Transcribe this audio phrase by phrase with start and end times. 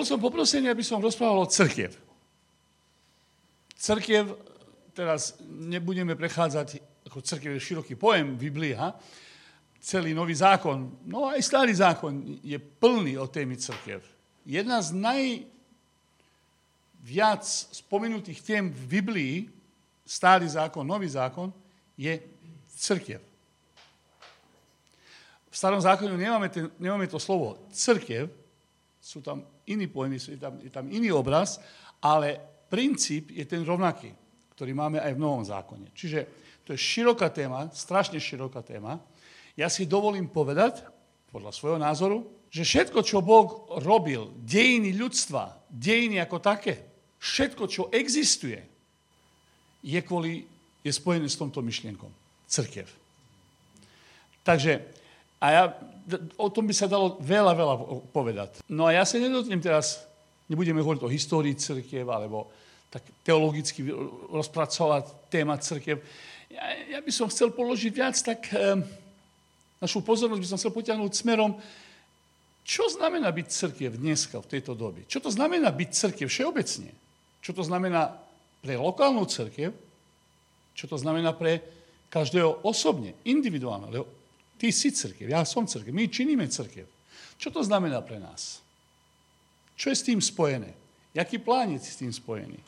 [0.00, 1.92] bol som poprosený, aby som rozprával o cerkiev.
[3.76, 4.32] Cerkiev,
[4.96, 8.32] teraz nebudeme prechádzať, ako cerkiev je široký pojem
[8.80, 8.96] ha?
[9.76, 14.00] celý nový zákon, no aj starý zákon je plný o témy cerkiev.
[14.48, 15.44] Jedna z najviac
[17.76, 19.52] spomenutých tém v Biblii,
[20.08, 21.52] starý zákon, nový zákon,
[22.00, 22.16] je
[22.72, 23.20] cerkiev.
[25.52, 28.40] V starom zákone nemáme, ten, nemáme to slovo cerkiev,
[29.00, 31.62] sú tam iní pojmy, je tam, je tam iný obraz,
[32.02, 34.10] ale princíp je ten rovnaký,
[34.54, 35.94] ktorý máme aj v Novom zákone.
[35.94, 36.20] Čiže
[36.66, 38.98] to je široká téma, strašne široká téma.
[39.54, 40.86] Ja si dovolím povedať,
[41.30, 46.82] podľa svojho názoru, že všetko, čo Boh robil, dejiny ľudstva, dejiny ako také,
[47.22, 48.58] všetko, čo existuje,
[49.80, 50.44] je, kvôli,
[50.82, 52.10] je spojené s tomto myšlienkom.
[52.50, 52.90] Cirkev.
[54.42, 54.82] Takže
[55.40, 55.62] a ja,
[56.36, 57.74] o tom by sa dalo veľa, veľa
[58.10, 58.50] povedať.
[58.70, 60.02] No a ja sa nedotknem teraz,
[60.50, 62.50] nebudeme hovoriť o histórii církev, alebo
[62.90, 63.86] tak teologicky
[64.34, 66.02] rozpracovať téma církev.
[66.50, 68.82] Ja, ja by som chcel položiť viac, tak e,
[69.78, 71.54] našu pozornosť by som chcel potiahnuť smerom,
[72.66, 75.06] čo znamená byť církev dneska, v tejto dobe?
[75.06, 76.92] Čo to znamená byť církev všeobecne?
[77.40, 78.14] Čo to znamená
[78.60, 79.72] pre lokálnu církev?
[80.76, 81.64] Čo to znamená pre
[82.12, 83.90] každého osobne, individuálne?
[83.90, 84.19] Lebo
[84.60, 86.84] Ty si církev, ja som církev, my činíme církev.
[87.40, 88.60] Čo to znamená pre nás?
[89.72, 90.76] Čo je s tým spojené?
[91.16, 92.60] Jaký plán je s tým spojený?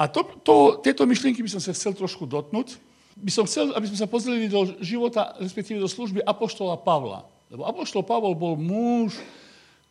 [0.00, 2.80] A to, to, tieto myšlienky by som sa chcel trošku dotknúť.
[3.20, 7.28] By som chcel, aby sme sa pozreli do života, respektíve do služby Apoštola Pavla.
[7.52, 9.20] Lebo Apoštol Pavol bol muž,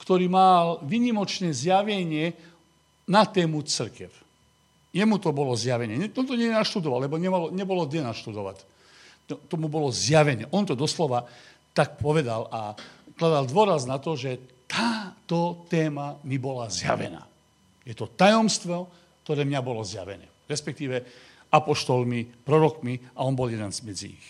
[0.02, 2.34] ktorý mal vynimočné zjavenie
[3.06, 4.10] na tému církev.
[4.90, 6.10] Jemu to bolo zjavenie.
[6.10, 8.75] To, to nie naštudoval, lebo nebolo, nebolo kde naštudovať
[9.26, 10.46] tomu bolo zjavenie.
[10.54, 11.26] On to doslova
[11.76, 12.72] tak povedal a
[13.20, 17.28] kladal dôraz na to, že táto téma mi bola zjavená.
[17.86, 18.90] Je to tajomstvo,
[19.28, 20.26] ktoré mňa bolo zjavené.
[20.48, 20.96] Respektíve
[21.52, 24.30] apoštolmi, prorokmi a on bol jeden z medzi ich.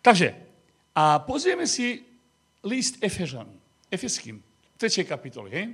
[0.00, 0.32] Takže,
[0.96, 2.00] a pozrieme si
[2.64, 3.48] list Efežan,
[3.92, 4.40] Efeským,
[4.80, 5.04] 3.
[5.04, 5.50] kapitoly.
[5.52, 5.66] Hej?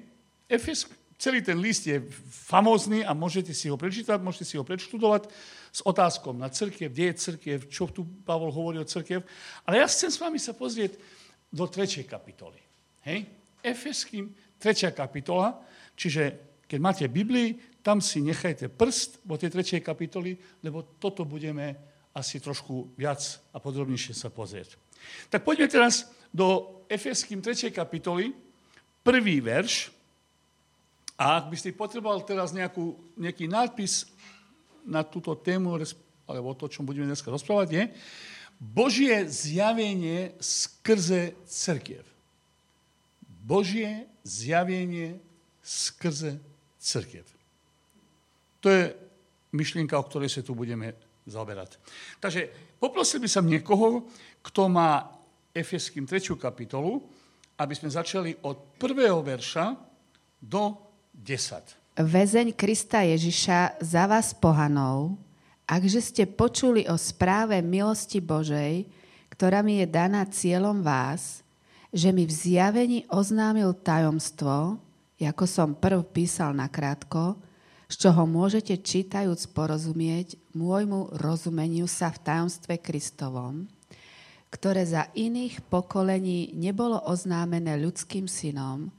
[0.50, 5.30] Efesk, celý ten list je famózny a môžete si ho prečítať, môžete si ho preštudovať
[5.76, 9.20] s otázkom na církev, kde je církev, čo tu Pavol hovorí o církev.
[9.68, 10.96] Ale ja chcem s vami sa pozrieť
[11.52, 12.00] do 3.
[12.08, 12.56] kapitoly.
[13.04, 13.28] Hej?
[13.60, 14.96] Efeským 3.
[14.96, 15.60] kapitola,
[15.92, 16.32] čiže
[16.64, 19.84] keď máte Biblii, tam si nechajte prst vo tej 3.
[19.84, 21.76] kapitoly, lebo toto budeme
[22.16, 23.20] asi trošku viac
[23.52, 24.80] a podrobnejšie sa pozrieť.
[25.28, 27.68] Tak poďme teraz do Efeským 3.
[27.68, 28.32] kapitoly,
[29.04, 29.92] prvý verš,
[31.16, 34.04] a ak by ste potreboval teraz nejakú, nejaký nadpis
[34.86, 35.76] na túto tému,
[36.26, 37.84] alebo o to, čom budeme dneska rozprávať, je
[38.56, 42.06] Božie zjavenie skrze cerkiev.
[43.26, 45.20] Božie zjavenie
[45.60, 46.40] skrze
[46.80, 47.28] cerkiev.
[48.64, 48.96] To je
[49.52, 50.96] myšlienka, o ktorej sa tu budeme
[51.28, 51.78] zaoberať.
[52.18, 54.06] Takže poprosil by som niekoho,
[54.42, 55.10] kto má
[55.54, 56.34] Efeským 3.
[56.36, 57.06] kapitolu,
[57.56, 59.72] aby sme začali od prvého verša
[60.42, 60.76] do
[61.16, 61.85] 10.
[61.96, 65.16] Väzeň Krista Ježiša za vás pohanou,
[65.64, 68.84] akže ste počuli o správe milosti Božej,
[69.32, 71.40] ktorá mi je daná cieľom vás,
[71.88, 74.76] že mi v zjavení oznámil tajomstvo,
[75.16, 77.40] ako som prv písal nakrátko,
[77.88, 83.72] z čoho môžete čítajúc porozumieť môjmu rozumeniu sa v tajomstve Kristovom,
[84.52, 88.92] ktoré za iných pokolení nebolo oznámené ľudským synom,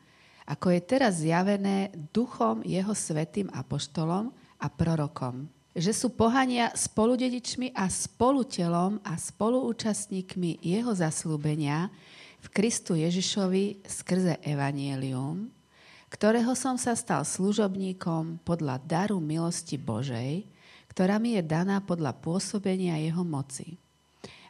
[0.48, 4.32] ako je teraz zjavené duchom jeho svetým apoštolom
[4.64, 5.52] a prorokom.
[5.78, 11.92] Že sú pohania spoludedičmi a spolutelom a spoluúčastníkmi jeho zaslúbenia
[12.42, 15.52] v Kristu Ježišovi skrze Evanielium,
[16.08, 20.48] ktorého som sa stal služobníkom podľa daru milosti Božej,
[20.90, 23.78] ktorá mi je daná podľa pôsobenia jeho moci.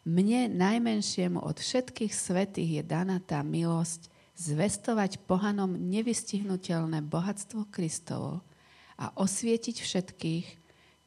[0.07, 8.45] Mne najmenšiemu od všetkých svetých je daná tá milosť, zvestovať pohanom nevystihnutelné bohatstvo Kristovo
[9.01, 10.47] a osvietiť všetkých,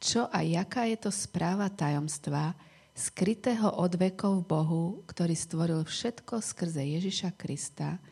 [0.03, 2.59] čo a jaká je to správa tajomstva,
[2.91, 8.03] skrytého od vekov Bohu, ktorý stvoril všetko skrze Ježiša Krista,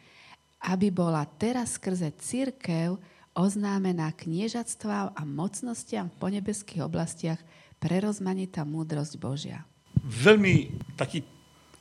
[0.62, 2.96] aby bola teraz skrze církev
[3.34, 7.38] oznámená kniežatstvám a mocnostiam v ponebeských oblastiach
[7.78, 9.62] prerozmanitá múdrosť Božia.
[10.02, 11.22] Veľmi taký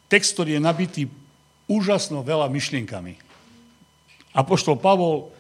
[0.10, 1.04] text, ktorý je nabitý
[1.66, 3.27] úžasno veľa myšlienkami.
[4.38, 5.34] Apoštol Pavol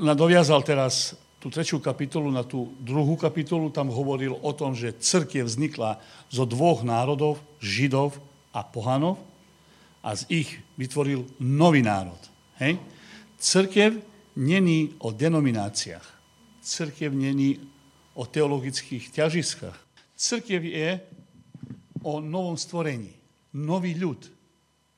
[0.00, 5.46] nadoviazal teraz tú trečiu kapitolu na tú druhú kapitolu, tam hovoril o tom, že církev
[5.46, 8.18] vznikla zo dvoch národov, židov
[8.50, 9.22] a pohanov
[10.02, 12.18] a z ich vytvoril nový národ.
[12.58, 12.82] Hej?
[13.38, 14.02] Církev
[14.34, 16.06] není o denomináciách.
[16.58, 17.62] Církev není
[18.18, 19.78] o teologických ťažiskách.
[20.18, 20.98] Církev je
[22.02, 23.14] o novom stvorení.
[23.54, 24.26] Nový ľud.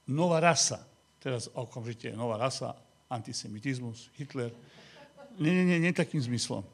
[0.09, 0.90] Nová rasa.
[1.21, 2.73] Teraz okamžite nová rasa,
[3.13, 4.49] antisemitizmus, Hitler.
[5.37, 6.65] Nie, nie, nie, nie takým zmyslom.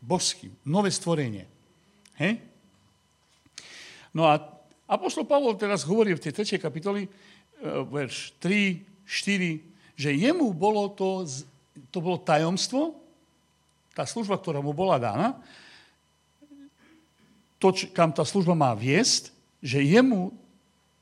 [0.00, 0.54] Božským.
[0.62, 1.50] Nové stvorenie.
[2.16, 2.38] Hej?
[4.14, 4.38] No a
[4.90, 6.62] Apoštol Pavol teraz hovorí v tej 3.
[6.62, 7.10] kapitoli, e,
[7.90, 11.26] verš 3, 4, že jemu bolo to,
[11.90, 12.94] to bolo tajomstvo,
[13.94, 15.38] tá služba, ktorá mu bola dána,
[17.60, 19.28] to, kam tá služba má viesť,
[19.60, 20.32] že jemu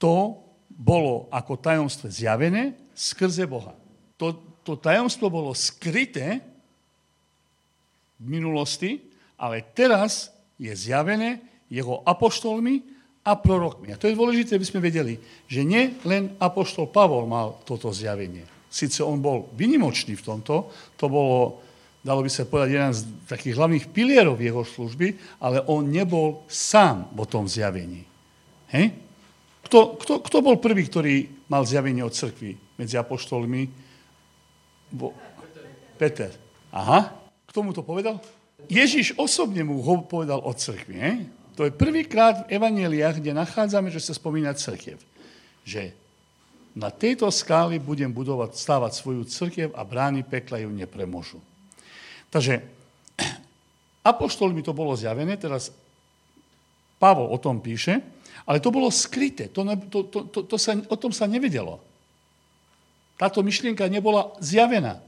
[0.00, 0.42] to
[0.78, 3.74] bolo ako tajomstvo zjavené skrze Boha.
[4.14, 6.38] To, to tajomstvo bolo skryté
[8.22, 9.02] v minulosti,
[9.34, 12.82] ale teraz je zjavené jeho apoštolmi
[13.26, 13.90] a prorokmi.
[13.90, 15.18] A to je dôležité, aby sme vedeli,
[15.50, 18.46] že nie len apoštol Pavol mal toto zjavenie.
[18.70, 21.60] Sice on bol vynimočný v tomto, to bolo,
[22.04, 27.10] dalo by sa povedať, jeden z takých hlavných pilierov jeho služby, ale on nebol sám
[27.12, 28.04] vo tom zjavení.
[28.70, 29.07] Hej?
[29.68, 33.68] Kto, kto, kto bol prvý, ktorý mal zjavenie od cirkvi medzi apoštolmi?
[34.96, 35.12] Bo...
[36.00, 36.32] Peter.
[36.72, 37.12] Aha.
[37.44, 38.16] Kto mu to povedal?
[38.72, 40.96] Ježiš osobne mu ho povedal od cirkvi.
[40.96, 41.16] Hej?
[41.60, 44.96] To je prvýkrát v evaneliách, kde nachádzame, že sa spomína církev.
[45.68, 45.92] Že
[46.72, 51.44] na tejto skáli budem budovať, stávať svoju církev a brány pekla ju nepremôžu.
[52.32, 52.64] Takže
[54.16, 55.74] apoštolmi to bolo zjavené, teraz
[56.98, 58.02] Pavol o tom píše,
[58.44, 61.78] ale to bolo skryté, to, to, to, to, to sa, o tom sa nevedelo.
[63.18, 65.02] Táto myšlienka nebola zjavená.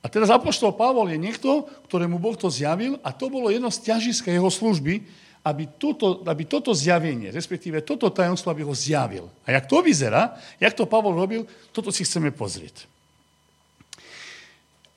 [0.00, 3.92] A teraz Apoštol Pavol je niekto, ktorému Boh to zjavil a to bolo jedno z
[3.92, 5.04] ťažiska jeho služby,
[5.40, 9.28] aby, toto, aby toto zjavenie, respektíve toto tajomstvo, aby ho zjavil.
[9.48, 12.84] A jak to vyzerá, jak to Pavol robil, toto si chceme pozrieť.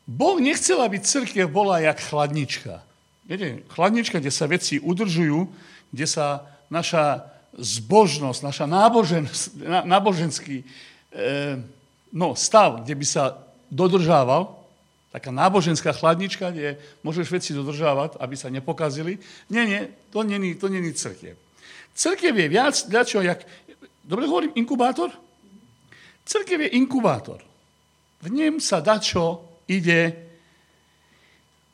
[0.03, 2.83] Boh nechcel, aby církev bola jak chladnička.
[3.23, 5.47] Viete, chladnička, kde sa veci udržujú,
[5.95, 7.23] kde sa naša
[7.55, 9.29] zbožnosť, naša nábožen,
[9.85, 10.65] náboženský e,
[12.11, 13.37] no, stav, kde by sa
[13.69, 14.57] dodržával,
[15.13, 19.21] taká náboženská chladnička, kde môžeš veci dodržávať, aby sa nepokazili.
[19.47, 21.37] Nie, nie, to není, to není církev.
[21.93, 22.73] Církev je viac,
[23.05, 23.45] čo, jak...
[24.03, 25.13] Dobre hovorím, inkubátor?
[26.25, 27.39] Církev je inkubátor.
[28.25, 30.22] V ňom sa dačo ide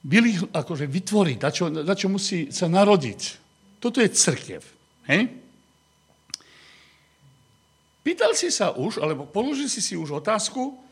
[0.03, 3.21] byli, akože vytvoriť, dačo, dačo musí sa narodiť.
[3.79, 4.61] Toto je církev.
[5.07, 5.31] Hej?
[8.03, 10.89] Pýtal si sa už, alebo položil si si už otázku,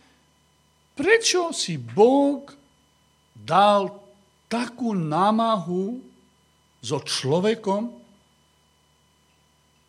[0.97, 2.41] Prečo si Boh
[3.37, 3.93] dal
[4.49, 6.01] takú námahu
[6.81, 7.93] so človekom,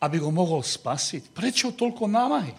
[0.05, 1.33] aby ho mohol spasiť?
[1.33, 2.53] Prečo toľko námahy?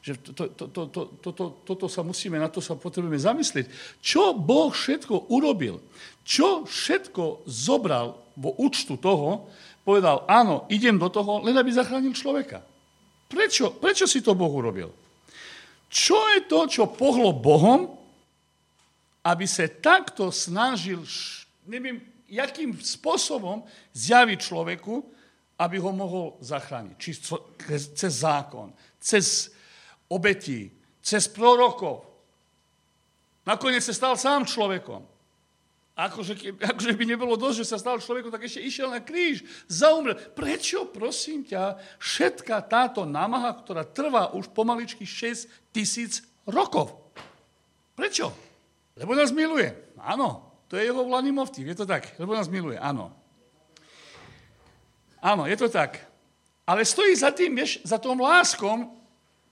[0.00, 3.68] Že to, to, to, to, to, to, toto sa musíme, na to sa potrebujeme zamyslieť.
[4.00, 5.84] Čo Boh všetko urobil?
[6.24, 9.52] Čo všetko zobral vo účtu toho,
[9.84, 12.64] povedal, áno, idem do toho, len aby zachránil človeka.
[13.28, 14.88] Prečo, prečo si to Boh urobil?
[15.90, 17.98] Čo je to, čo pohlo Bohom,
[19.20, 21.04] aby sa takto snažil,
[21.68, 22.00] neviem,
[22.30, 24.94] jakým spôsobom zjaviť človeku,
[25.60, 26.96] aby ho mohol zachrániť.
[26.96, 27.10] Či
[27.92, 29.52] cez zákon, cez
[30.10, 32.04] obetí, cez prorokov.
[33.46, 35.06] Nakoniec sa stal sám človekom.
[36.00, 40.16] Akože, akože by nebolo dosť, že sa stal človekom, tak ešte išiel na kríž, zaumrel.
[40.16, 46.96] Prečo, prosím ťa, všetká táto námaha, ktorá trvá už pomaličky 6 tisíc rokov?
[47.92, 48.32] Prečo?
[48.96, 49.76] Lebo nás miluje.
[50.00, 52.16] Áno, to je jeho vládny motiv, je to tak.
[52.16, 53.12] Lebo nás miluje, áno.
[55.20, 56.00] Áno, je to tak.
[56.64, 58.99] Ale stojí za tým, vieš, za tom láskom,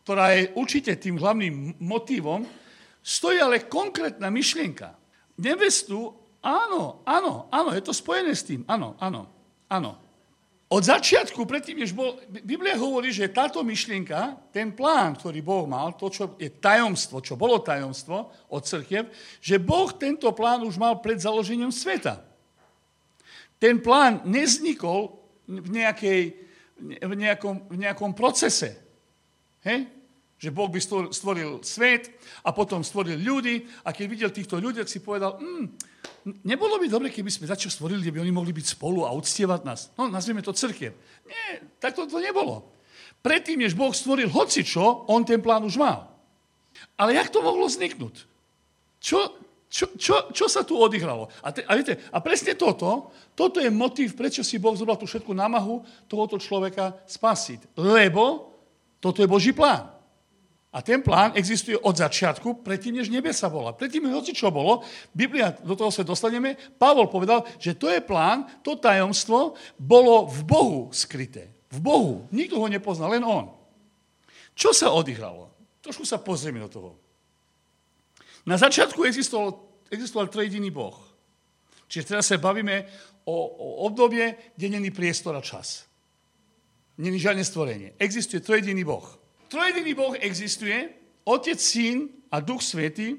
[0.08, 2.48] ktorá je určite tým hlavným motivom,
[3.04, 4.96] stojí ale konkrétna myšlienka.
[5.36, 8.62] Nevestu Áno, áno, áno, je to spojené s tým.
[8.70, 9.26] Áno, áno,
[9.66, 9.98] áno.
[10.68, 12.20] Od začiatku, predtým, než bol...
[12.28, 17.40] Biblia hovorí, že táto myšlienka, ten plán, ktorý Boh mal, to, čo je tajomstvo, čo
[17.40, 19.08] bolo tajomstvo od crkiev,
[19.40, 22.20] že Boh tento plán už mal pred založením sveta.
[23.58, 26.20] Ten plán neznikol v, nejakej,
[26.80, 28.78] v, nejakom, v nejakom procese.
[29.64, 29.97] Hej?
[30.38, 30.78] Že Boh by
[31.10, 32.14] stvoril svet
[32.46, 35.66] a potom stvoril ľudí a keď videl týchto ľudí, tak si povedal, mm,
[36.46, 39.60] nebolo by dobre, keby sme začali stvorili, kde by oni mohli byť spolu a uctievať
[39.66, 39.90] nás.
[39.98, 40.94] No, nazvieme to crkiev.
[41.26, 42.70] Nie, tak to, to nebolo.
[43.18, 46.06] Predtým, než Boh stvoril hocičo, on ten plán už mal.
[46.94, 48.22] Ale jak to mohlo vzniknúť?
[49.02, 49.18] Čo,
[49.66, 51.26] čo, čo, čo sa tu odihralo?
[51.42, 55.10] A, te, a, viete, a presne toto, toto je motív, prečo si Boh zobral tú
[55.10, 57.74] všetku námahu tohoto človeka spasiť.
[57.74, 58.54] Lebo
[59.02, 59.97] toto je Boží plán.
[60.68, 63.72] A ten plán existuje od začiatku, predtým, než nebesa bola.
[63.72, 64.84] Predtým, hoci čo bolo,
[65.16, 70.40] Biblia, do toho sa dostaneme, Pavol povedal, že to je plán, to tajomstvo bolo v
[70.44, 71.48] Bohu skryté.
[71.72, 72.28] V Bohu.
[72.28, 73.48] Nikto ho nepoznal, len on.
[74.52, 75.48] Čo sa odihralo?
[75.80, 76.90] Trošku sa pozrieme do toho.
[78.44, 79.56] Na začiatku existoval,
[79.88, 80.96] existoval trojediný Boh.
[81.88, 82.84] Čiže teraz sa bavíme
[83.24, 85.88] o, o obdobie, kde není priestor a čas.
[87.00, 87.88] Není žiadne stvorenie.
[87.96, 89.17] Existuje trojediný Boh.
[89.48, 90.92] Trojediný Boh existuje,
[91.24, 93.16] Otec, Syn a Duch Svety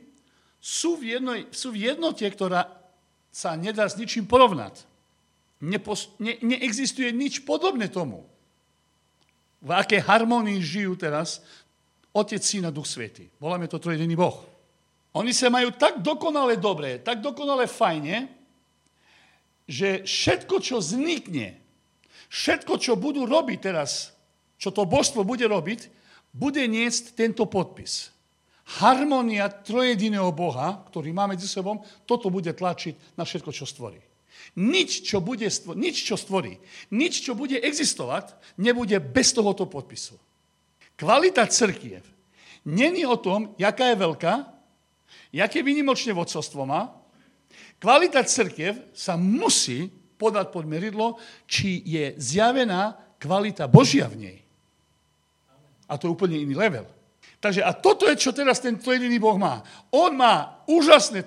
[0.62, 2.70] sú v, jednoj, sú v jednote, ktorá
[3.30, 4.86] sa nedá s ničím porovnať.
[5.62, 8.26] Nepos, ne, neexistuje nič podobné tomu.
[9.60, 11.44] V aké harmonii žijú teraz
[12.16, 13.30] Otec, Syn a Duch Svety.
[13.38, 14.46] Voláme to trojediný Boh.
[15.18, 18.30] Oni sa majú tak dokonale dobre, tak dokonale fajne,
[19.70, 21.58] že všetko, čo vznikne,
[22.30, 24.14] všetko, čo budú robiť teraz,
[24.58, 25.99] čo to božstvo bude robiť,
[26.34, 28.14] bude niesť tento podpis.
[28.80, 33.98] Harmonia trojediného Boha, ktorý má medzi sebou, toto bude tlačiť na všetko, čo stvorí.
[34.62, 36.62] Nič, čo, bude, nič, čo stvorí,
[36.94, 40.18] nič, čo bude existovať, nebude bez tohoto podpisu.
[41.00, 42.06] Kvalita crkiev
[42.66, 44.34] není o tom, jaká je veľká,
[45.34, 46.94] jaké výnimočné vodcovstvo má.
[47.82, 51.18] Kvalita crkiev sa musí podať pod meridlo,
[51.48, 54.38] či je zjavená kvalita Božia v nej.
[55.90, 56.86] A to je úplne iný level.
[57.40, 59.66] Takže a toto je, čo teraz ten jediný Boh má.
[59.90, 61.24] On má úžasné,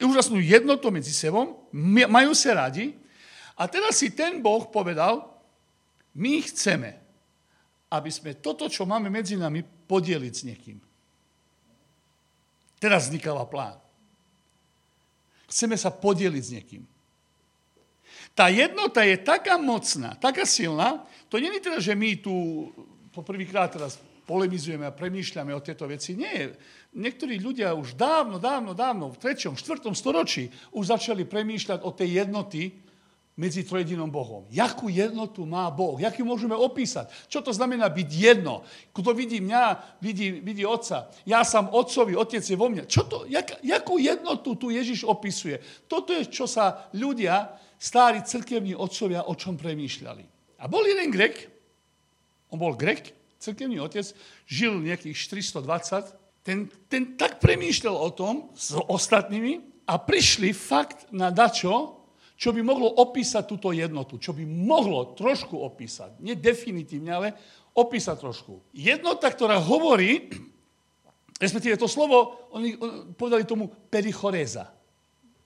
[0.00, 1.68] úžasnú jednotu medzi sebou,
[2.08, 2.94] majú sa radi
[3.58, 5.26] a teraz si ten Boh povedal,
[6.14, 6.90] my chceme,
[7.90, 10.78] aby sme toto, čo máme medzi nami, podieliť s niekým.
[12.80, 13.76] Teraz vznikáva plán.
[15.50, 16.82] Chceme sa podeliť s niekým.
[18.30, 22.32] Tá jednota je taká mocná, taká silná, to je teda, že my tu
[23.10, 23.98] poprvýkrát teraz
[24.30, 26.14] polemizujeme a premýšľame o tieto veci.
[26.14, 26.54] Nie.
[26.94, 29.90] Niektorí ľudia už dávno, dávno, dávno, v 3., 4.
[29.90, 32.70] storočí už začali premýšľať o tej jednoty
[33.40, 34.44] medzi trojedinom Bohom.
[34.52, 35.96] Jakú jednotu má Boh?
[35.96, 37.08] Jak ju môžeme opísať?
[37.26, 38.62] Čo to znamená byť jedno?
[38.92, 41.08] Kto vidí mňa, vidí, vidí otca.
[41.24, 42.84] Ja som otcovi, otec je vo mne.
[42.84, 45.58] Čo to, jak, jakú jednotu tu Ježiš opisuje?
[45.88, 50.24] Toto je, čo sa ľudia, starí cirkevní otcovia, o čom premýšľali.
[50.60, 51.59] A bol jeden Grek,
[52.50, 54.04] on bol Grek, cirkevný otec,
[54.44, 56.44] žil nejakých 420.
[56.44, 62.00] Ten, ten tak premýšľal o tom s ostatnými a prišli fakt na dačo,
[62.40, 67.28] čo by mohlo opísať túto jednotu, čo by mohlo trošku opísať, nie definitívne, ale
[67.76, 68.64] opísať trošku.
[68.72, 70.32] Jednota, ktorá hovorí,
[71.44, 72.80] respektíve to slovo, oni
[73.12, 74.72] povedali tomu perichoreza.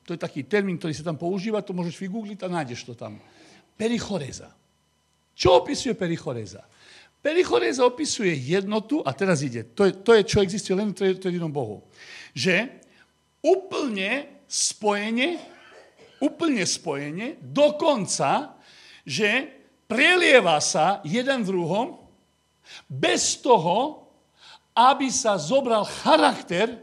[0.05, 3.19] To je taký termín, ktorý sa tam používa, to môžeš vygoogliť a nájdeš to tam.
[3.75, 4.55] Perichoreza.
[5.35, 6.63] Čo opisuje perichoreza?
[7.25, 11.49] Perichoreza opisuje jednotu, a teraz ide, to je, to je čo existuje len v jedinom
[11.49, 11.89] Bohu,
[12.37, 12.85] že
[13.41, 15.41] úplne spojenie,
[16.21, 18.61] úplne spojenie, dokonca,
[19.09, 19.49] že
[19.89, 21.97] prelieva sa jeden druhom,
[22.93, 24.05] bez toho,
[24.77, 26.77] aby sa zobral charakter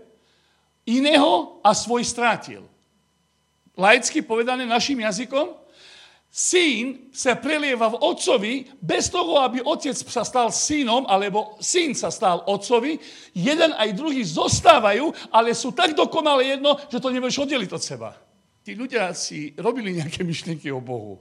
[0.89, 2.65] iného a svoj strátil.
[3.77, 5.60] Laicky povedané našim jazykom,
[6.31, 12.07] Syn sa prelieva v otcovi bez toho, aby otec sa stal synom, alebo syn sa
[12.07, 12.95] stal otcovi.
[13.35, 18.15] Jeden aj druhý zostávajú, ale sú tak dokonale jedno, že to nebudeš oddeliť od seba.
[18.63, 21.19] Tí ľudia si robili nejaké myšlienky o Bohu.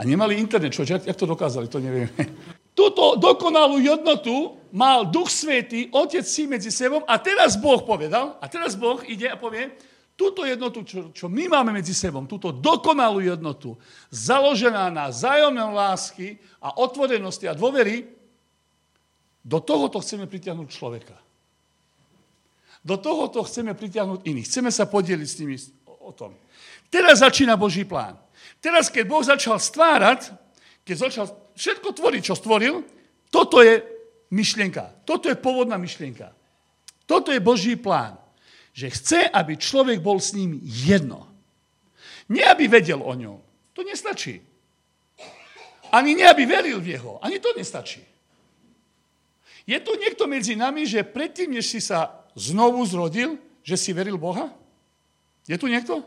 [0.00, 2.08] A nemali internet, čo, jak, jak to dokázali, to nevieme.
[2.80, 8.48] Túto dokonalú jednotu mal Duch Svetý, Otec si medzi sebou a teraz Boh povedal, a
[8.48, 9.72] teraz Boh ide a povie,
[10.16, 13.76] túto jednotu, čo, čo my máme medzi sebou, túto dokonalú jednotu,
[14.08, 18.08] založená na zájomné lásky a otvorenosti a dôvery,
[19.46, 21.14] do tohoto chceme pritiahnuť človeka.
[22.82, 24.46] Do tohoto chceme pritiahnuť iných.
[24.48, 25.56] Chceme sa podeliť s nimi
[25.86, 26.34] o tom.
[26.90, 28.18] Teraz začína Boží plán.
[28.58, 30.34] Teraz, keď Boh začal stvárať,
[30.82, 32.82] keď začal všetko tvoriť, čo stvoril,
[33.30, 33.82] toto je
[34.34, 35.02] myšlienka.
[35.06, 36.30] Toto je pôvodná myšlienka.
[37.06, 38.18] Toto je Boží plán
[38.76, 41.24] že chce, aby človek bol s ním jedno.
[42.28, 43.40] Nie, aby vedel o ňom.
[43.72, 44.44] To nestačí.
[45.88, 47.16] Ani nie, aby veril v jeho.
[47.24, 48.04] Ani to nestačí.
[49.64, 54.20] Je tu niekto medzi nami, že predtým, než si sa znovu zrodil, že si veril
[54.20, 54.52] Boha?
[55.48, 56.04] Je tu niekto?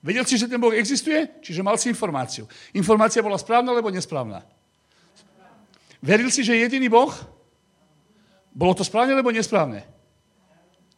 [0.00, 1.28] Vedel si, že ten Boh existuje?
[1.44, 2.48] Čiže mal si informáciu.
[2.72, 4.46] Informácia bola správna alebo nesprávna?
[6.00, 7.12] Veril si, že je jediný Boh?
[8.54, 9.84] Bolo to správne alebo nesprávne?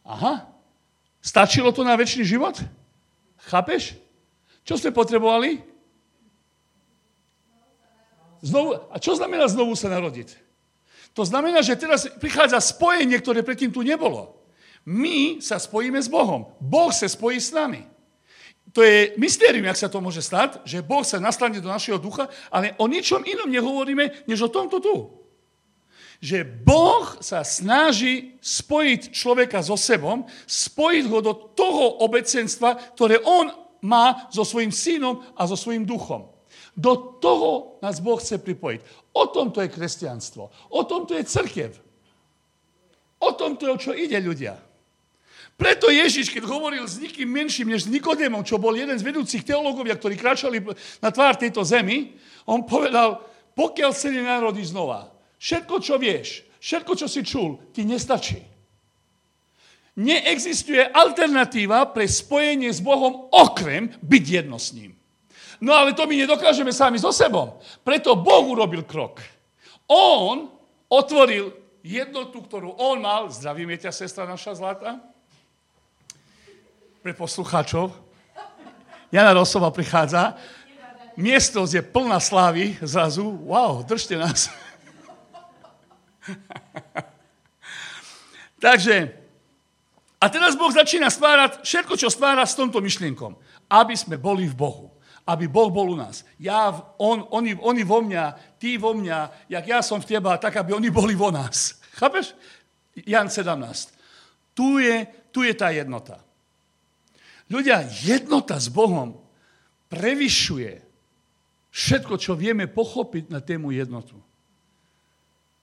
[0.07, 0.50] Aha.
[1.21, 2.57] Stačilo to na väčší život?
[3.45, 3.93] Chápeš?
[4.65, 5.61] Čo ste potrebovali?
[8.41, 10.33] Znovu, a čo znamená znovu sa narodiť?
[11.13, 14.33] To znamená, že teraz prichádza spojenie, ktoré predtým tu nebolo.
[14.81, 16.49] My sa spojíme s Bohom.
[16.57, 17.85] Boh sa spojí s nami.
[18.71, 22.31] To je mystérium, jak sa to môže stať, že Boh sa nastane do našeho ducha,
[22.47, 24.95] ale o ničom inom nehovoríme, než o tomto tu.
[26.21, 33.49] Že Boh sa snaží spojiť človeka so sebom, spojiť ho do toho obecenstva, ktoré on
[33.81, 36.29] má so svojím synom a so svojím duchom.
[36.77, 39.11] Do toho nás Boh chce pripojiť.
[39.17, 40.71] O tom to je kresťanstvo.
[40.71, 41.73] O tom to je crkev.
[43.21, 44.57] O tom to je, o čo ide ľudia.
[45.61, 49.45] Preto Ježiš, keď hovoril s nikým menším než s Nikodémom, čo bol jeden z vedúcich
[49.45, 50.57] teológovia, ktorí kráčali
[50.97, 52.17] na tvár tejto zemi,
[52.49, 53.21] on povedal,
[53.53, 58.37] pokiaľ sa nenarodíš znova, všetko, čo vieš, všetko, čo si čul, ti nestačí.
[59.97, 64.95] Neexistuje alternatíva pre spojenie s Bohom okrem byť jedno s ním.
[65.61, 67.59] No ale to my nedokážeme sami so sebou.
[67.83, 69.21] Preto Boh urobil krok.
[69.85, 70.47] On
[70.87, 73.29] otvoril jednotu, ktorú on mal.
[73.29, 74.97] Zdravíme ťa, sestra naša zlata.
[77.03, 77.93] Pre poslucháčov.
[79.11, 80.39] Jana Rosova prichádza.
[81.19, 83.27] Miestnosť je plná slávy zrazu.
[83.45, 84.47] Wow, držte nás.
[88.65, 89.09] Takže,
[90.21, 93.33] a teraz Boh začína stvárať všetko, čo stvára s tomto myšlienkom.
[93.71, 94.85] Aby sme boli v Bohu
[95.27, 96.25] aby Boh bol u nás.
[96.41, 100.57] Ja, on, oni, oni vo mňa, ty vo mňa, jak ja som v teba, tak
[100.57, 101.77] aby oni boli vo nás.
[101.99, 102.33] Chápeš?
[103.05, 103.93] Jan 17.
[104.57, 104.95] Tu je,
[105.31, 106.19] tu je tá jednota.
[107.47, 109.19] Ľudia, jednota s Bohom
[109.91, 110.81] prevyšuje
[111.71, 114.19] všetko, čo vieme pochopiť na tému jednotu.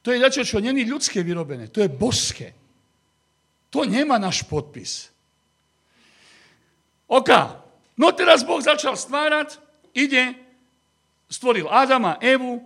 [0.03, 2.55] To je niečo, čo není ľudské vyrobené, to je božské.
[3.69, 5.13] To nemá náš podpis.
[7.09, 9.59] Oka, No teraz Boh začal stvárať,
[9.91, 10.39] ide,
[11.27, 12.63] stvoril Adama Evu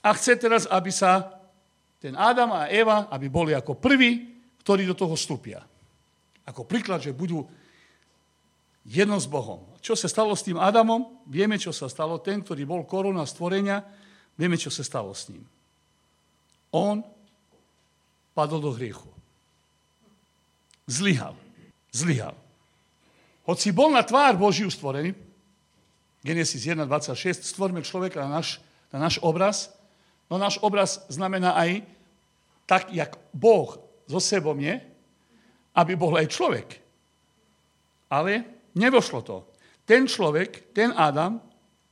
[0.00, 1.28] a chce teraz, aby sa
[2.00, 4.32] ten Adam a Eva, aby boli ako prví,
[4.64, 5.60] ktorí do toho vstúpia.
[6.48, 7.44] Ako príklad, že budú
[8.88, 9.60] jedno s Bohom.
[9.84, 11.20] Čo sa stalo s tým Adamom?
[11.28, 12.16] Vieme, čo sa stalo.
[12.24, 13.84] Ten, ktorý bol korona stvorenia,
[14.40, 15.44] vieme, čo sa stalo s ním.
[16.76, 17.00] On
[18.36, 19.08] padol do hriechu.
[20.84, 21.32] Zlyhal.
[21.88, 22.36] Zlyhal.
[23.48, 25.16] Hoci bol na tvár Božiu stvorený,
[26.20, 28.60] Genesis 1.26, stvorme človeka na náš,
[28.90, 29.70] na náš obraz,
[30.26, 31.86] no náš obraz znamená aj
[32.66, 33.78] tak, jak Boh
[34.10, 34.82] so sebou je,
[35.72, 36.68] aby bol aj človek.
[38.10, 38.42] Ale
[38.74, 39.46] nevošlo to.
[39.86, 41.38] Ten človek, ten Adam,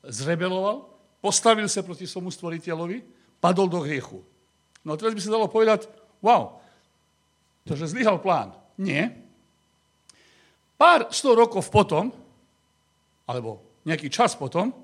[0.02, 0.90] zrebeloval,
[1.22, 2.98] postavil sa proti svojmu stvoriteľovi,
[3.38, 4.18] padol do hriechu.
[4.84, 5.88] No teraz by sa dalo povedať,
[6.20, 6.60] wow,
[7.64, 8.52] to, že zlyhal plán.
[8.76, 9.24] Nie,
[10.74, 12.10] Pár sto rokov potom,
[13.24, 14.74] alebo nejaký čas potom,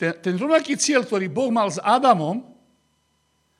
[0.00, 2.40] ten, ten rovnaký cieľ, ktorý Boh mal s Adamom,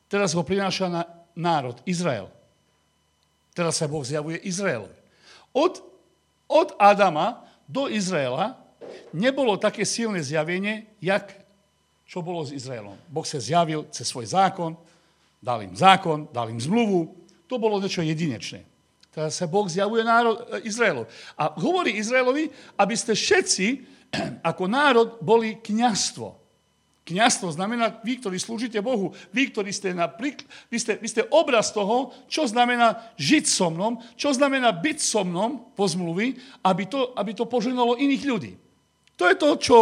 [0.09, 1.03] teraz ho prináša na
[1.37, 2.33] národ, Izrael.
[3.53, 4.97] Teraz sa Boh zjavuje Izraelovi.
[5.53, 5.85] Od,
[6.49, 8.57] od Adama do Izraela
[9.13, 11.40] nebolo také silné zjavenie, jak
[12.11, 12.99] čo bolo s Izraelom.
[13.07, 14.75] Boh sa zjavil cez svoj zákon,
[15.39, 17.07] dal im zákon, dal im zmluvu.
[17.47, 18.67] To bolo niečo jedinečné.
[19.15, 21.07] Teraz sa Boh zjavuje národ, e, Izraelu.
[21.39, 23.67] A hovorí Izraelovi, aby ste všetci
[24.51, 26.35] ako národ boli kniastvo.
[27.07, 31.71] Kniastvo znamená vy, ktorí slúžite Bohu, vy, ktorí ste, napríklad, vy ste, vy ste obraz
[31.71, 37.15] toho, čo znamená žiť so mnom, čo znamená byť so mnom po zmluvy, aby to,
[37.15, 38.53] aby to poženalo iných ľudí.
[39.15, 39.79] To je to, čo,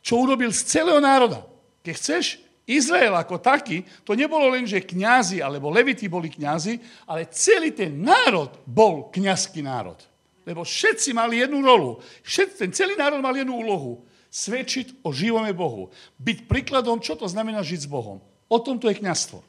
[0.00, 1.57] čo urobil z celého národa.
[1.88, 2.36] Keď chceš
[2.68, 6.76] Izrael ako taký, to nebolo len, že kňazi alebo leviti boli kňazi,
[7.08, 9.96] ale celý ten národ bol kňazský národ.
[10.44, 11.96] Lebo všetci mali jednu rolu.
[12.28, 14.04] Všetci, ten celý národ mal jednu úlohu.
[14.28, 15.88] Svedčiť o živome Bohu.
[16.20, 18.20] Byť príkladom, čo to znamená žiť s Bohom.
[18.52, 19.40] O tom to je kňazstvo.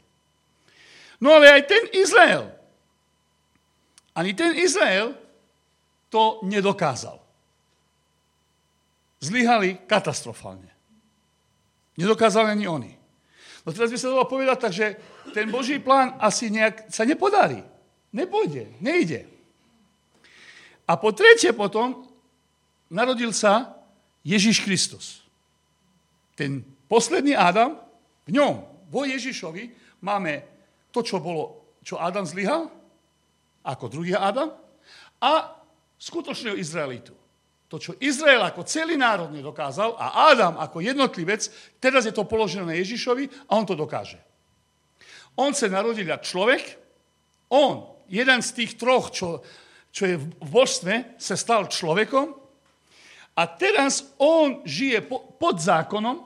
[1.20, 2.48] No ale aj ten Izrael.
[4.16, 5.12] Ani ten Izrael
[6.08, 7.20] to nedokázal.
[9.20, 10.79] Zlyhali katastrofálne.
[12.00, 12.92] Nedokázali ani oni.
[13.68, 14.96] No teraz by sa dalo povedať tak, že
[15.36, 17.60] ten Boží plán asi nejak sa nepodarí.
[18.16, 19.28] Nepôjde, nejde.
[20.88, 22.08] A po tretie potom
[22.88, 23.78] narodil sa
[24.24, 25.22] Ježiš Kristus.
[26.40, 27.78] Ten posledný Adam,
[28.26, 28.54] v ňom,
[28.90, 29.70] vo Ježišovi,
[30.02, 30.42] máme
[30.90, 32.72] to, čo bolo, čo Adam zlyhal,
[33.62, 34.56] ako druhý Adam,
[35.20, 35.62] a
[36.00, 37.19] skutočného Izraelitu.
[37.70, 41.46] To, čo Izrael ako celý národ nedokázal a Adam ako jednotlivec,
[41.78, 44.18] teraz je to položené na Ježišovi a on to dokáže.
[45.38, 46.64] On sa narodil ako človek,
[47.54, 49.46] on, jeden z tých troch, čo,
[49.94, 52.34] čo je v božstve, sa stal človekom
[53.38, 56.26] a teraz on žije po, pod zákonom,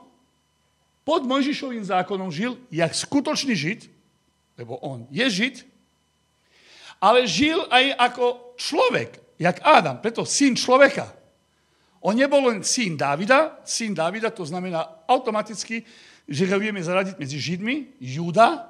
[1.04, 3.92] pod Mojžišovým zákonom žil jak skutočný žid,
[4.56, 5.56] lebo on je žid,
[7.04, 8.24] ale žil aj ako
[8.56, 11.12] človek, jak Adam, preto syn človeka.
[12.04, 15.80] On nebol len syn Dávida, syn Dávida to znamená automaticky,
[16.28, 18.68] že ho vieme zaradiť medzi Židmi, Júda,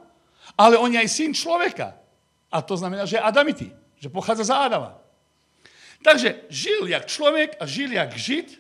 [0.55, 1.99] ale on je aj syn človeka.
[2.47, 4.95] A to znamená, že je Adamity, že pochádza za Adama.
[5.99, 8.55] Takže žil jak človek a žil jak žid,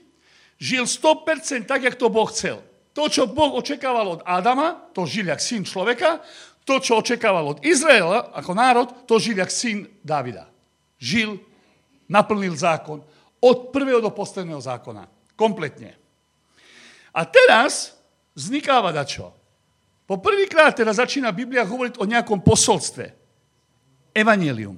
[0.58, 2.58] žil 100% tak, jak to Boh chcel.
[2.98, 6.18] To, čo Boh očakával od Adama, to žil jak syn človeka,
[6.66, 10.50] to, čo očakával od Izraela ako národ, to žil jak syn Davida.
[10.98, 11.38] Žil,
[12.10, 13.13] naplnil zákon
[13.44, 15.04] od prvého do posledného zákona.
[15.36, 15.92] Kompletne.
[17.12, 17.92] A teraz
[18.32, 19.36] vznikáva dačo.
[20.08, 23.12] Po prvýkrát teda začína Biblia hovoriť o nejakom posolstve.
[24.16, 24.76] Evangelium.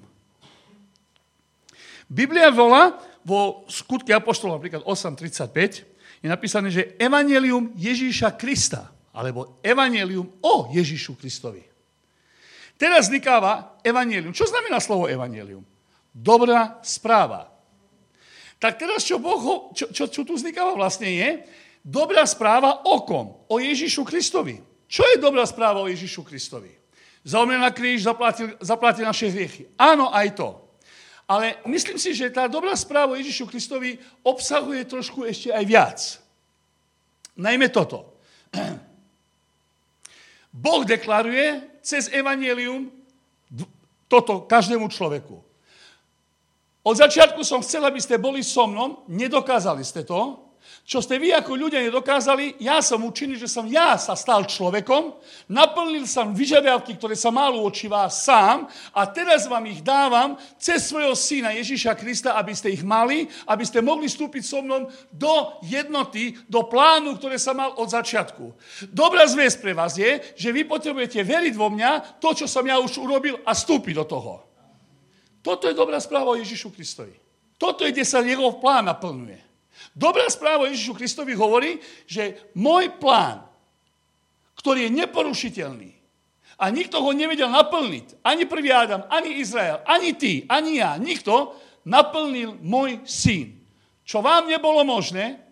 [2.06, 2.94] Biblia volá
[3.26, 11.18] vo skutke Apoštolov, napríklad 8.35, je napísané, že Evangelium Ježíša Krista, alebo Evangelium o Ježíšu
[11.18, 11.66] Kristovi.
[12.78, 14.36] Teraz vznikáva Evangelium.
[14.36, 15.64] Čo znamená slovo Evangelium?
[16.12, 17.55] Dobrá správa.
[18.56, 21.28] Tak teraz, čo, boh, čo, čo, čo tu vznikáva vlastne je,
[21.84, 23.46] dobrá správa o kom?
[23.52, 24.58] O Ježíšu Kristovi.
[24.88, 26.72] Čo je dobrá správa o Ježíšu Kristovi?
[27.26, 29.66] Zaumrel na kríž, zaplatil, zaplatil naše hriechy.
[29.74, 30.48] Áno, aj to.
[31.26, 35.98] Ale myslím si, že tá dobrá správa Ježišu Kristovi obsahuje trošku ešte aj viac.
[37.34, 38.14] Najmä toto.
[40.54, 42.88] Boh deklaruje cez evanelium
[44.06, 45.45] toto každému človeku.
[46.86, 50.46] Od začiatku som chcel, aby ste boli so mnou, nedokázali ste to,
[50.86, 55.18] čo ste vy ako ľudia nedokázali, ja som učinil, že som ja sa stal človekom,
[55.50, 60.86] naplnil som vyžiadavky, ktoré sa malo oči vás sám a teraz vám ich dávam cez
[60.86, 65.58] svojho syna Ježíša Krista, aby ste ich mali, aby ste mohli vstúpiť so mnou do
[65.66, 68.54] jednoty, do plánu, ktoré sa mal od začiatku.
[68.94, 72.78] Dobrá zväz pre vás je, že vy potrebujete veriť vo mňa, to, čo som ja
[72.78, 74.45] už urobil a vstúpiť do toho.
[75.46, 77.14] Toto je dobrá správa o Ježišu Kristovi.
[77.54, 79.38] Toto je, kde sa jeho plán naplňuje.
[79.94, 81.78] Dobrá správa Ježišu Kristovi hovorí,
[82.10, 83.46] že môj plán,
[84.58, 85.90] ktorý je neporušiteľný
[86.58, 91.54] a nikto ho nevedel naplniť, ani prvý Adam, ani Izrael, ani ty, ani ja, nikto,
[91.86, 93.62] naplnil môj syn.
[94.02, 95.45] Čo vám nebolo možné,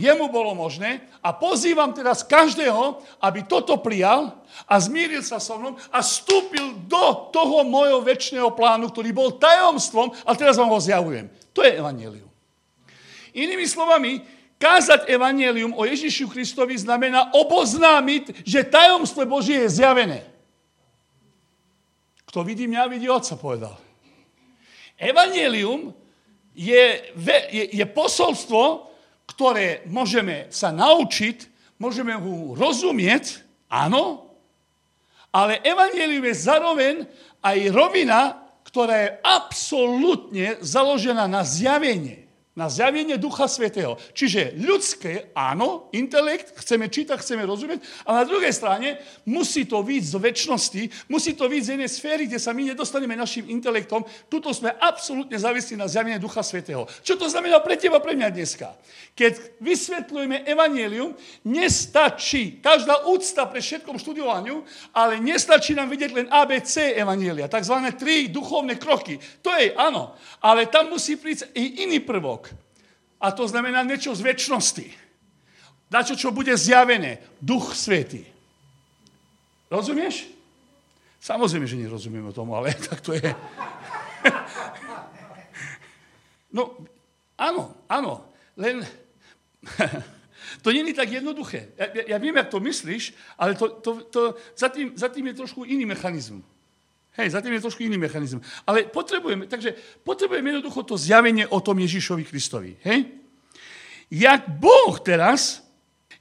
[0.00, 4.32] jemu bolo možné a pozývam teraz každého, aby toto prijal
[4.64, 10.16] a zmíril sa so mnou a vstúpil do toho mojho väčšného plánu, ktorý bol tajomstvom
[10.24, 11.28] a teraz vám ho zjavujem.
[11.52, 12.30] To je evanelium.
[13.36, 14.24] Inými slovami,
[14.60, 20.24] kázať evanelium o Ježišu Kristovi znamená oboznámiť, že tajomstvo Božie je zjavené.
[22.28, 23.74] Kto vidí mňa, vidí Otca, povedal.
[25.00, 25.96] Evangelium
[26.54, 27.00] je,
[27.50, 28.89] je, je posolstvo,
[29.30, 31.46] ktoré môžeme sa naučiť,
[31.78, 34.34] môžeme ho rozumieť, áno,
[35.30, 36.94] ale evangelium je zároveň
[37.38, 43.94] aj rovina, ktorá je absolútne založená na zjavenie na zjavenie Ducha Svetého.
[44.10, 50.08] Čiže ľudské, áno, intelekt, chceme čítať, chceme rozumieť, a na druhej strane musí to výjsť
[50.10, 54.02] z väčšnosti, musí to výjsť z jednej sféry, kde sa my nedostaneme našim intelektom.
[54.26, 56.90] Tuto sme absolútne závislí na zjavenie Ducha Svetého.
[57.06, 58.74] Čo to znamená pre teba, pre mňa dneska?
[59.14, 61.14] Keď vysvetľujeme evanelium,
[61.46, 68.26] nestačí každá úcta pre všetkom študovaniu, ale nestačí nám vidieť len ABC evanielia, takzvané tri
[68.26, 69.22] duchovné kroky.
[69.46, 72.49] To je áno, ale tam musí prísť i iný prvok.
[73.20, 74.86] A to znamená niečo z väčšnosti.
[75.92, 77.20] Dačo, čo bude zjavené.
[77.42, 78.24] Duch Svetý.
[79.68, 80.26] Rozumieš?
[81.20, 83.28] Samozrejme, že nerozumieme tomu, ale tak to je.
[86.50, 86.74] No,
[87.38, 88.26] áno, áno.
[88.58, 88.82] Len
[90.66, 91.70] to nie je tak jednoduché.
[91.78, 94.20] Ja, ja, ja viem, jak to myslíš, ale to, to, to,
[94.58, 96.42] za, tým, za tým je trošku iný mechanizm.
[97.18, 98.38] Hej, za tým je trošku iný mechanizm.
[98.62, 99.74] Ale potrebujeme, takže
[100.06, 102.78] potrebujeme jednoducho to zjavenie o tom Ježišovi Kristovi.
[102.86, 103.10] Hej?
[104.10, 105.66] Jak Boh teraz,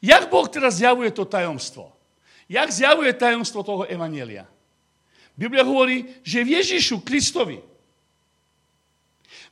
[0.02, 1.94] jak Boh teraz zjavuje to tajomstvo?
[2.50, 4.50] Jak zjavuje tajomstvo toho Evanielia?
[5.38, 7.62] Biblia hovorí, že v Ježišu Kristovi,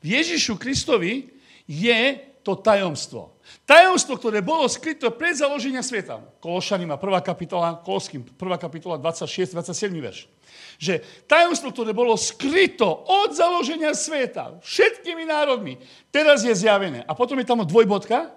[0.02, 1.30] v Ježišu Kristovi
[1.64, 2.02] je
[2.44, 3.37] to tajomstvo.
[3.68, 6.24] Tajomstvo, ktoré bolo skryté pred založenia sveta.
[6.40, 7.20] Kološanima, 1.
[7.20, 8.40] kapitola, Koloským, 1.
[8.64, 10.32] kapitola, 26, 27 verš.
[10.80, 15.76] Že tajomstvo, ktoré bolo skryto od založenia sveta všetkými národmi,
[16.16, 17.04] teraz je zjavené.
[17.04, 18.32] A potom je tam dvojbodka,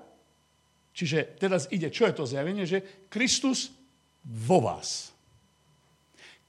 [0.98, 3.70] čiže teraz ide, čo je to zjavenie, že Kristus
[4.26, 5.14] vo vás.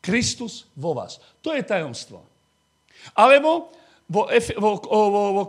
[0.02, 1.22] Kristus vo vás.
[1.46, 2.26] To je tajomstvo.
[3.14, 3.70] Alebo
[4.10, 4.26] vo,
[4.58, 5.44] vo, vo, vo, vo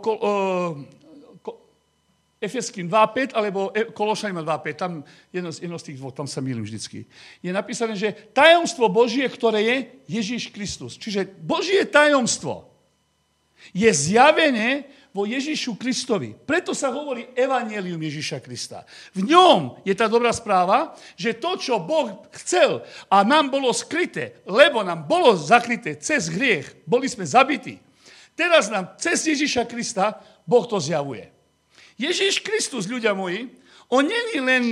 [2.43, 4.91] Efeským 2.5 alebo e- Kološaným 2.5, tam
[5.31, 7.07] jedno, jedno z tých dvoch, tam sa milím vždycky.
[7.39, 9.77] Je napísané, že tajomstvo Božie, ktoré je
[10.19, 10.99] Ježíš Kristus.
[10.99, 12.67] Čiže Božie tajomstvo
[13.71, 16.33] je zjavené vo Ježíšu Kristovi.
[16.33, 18.81] Preto sa hovorí Evangelium Ježíša Krista.
[19.13, 24.41] V ňom je tá dobrá správa, že to, čo Boh chcel a nám bolo skryté,
[24.49, 27.77] lebo nám bolo zakryté cez hriech, boli sme zabití,
[28.33, 30.17] teraz nám cez Ježíša Krista
[30.49, 31.29] Boh to zjavuje.
[31.97, 33.49] Ježíš Kristus, ľudia moji,
[33.89, 34.63] on není len,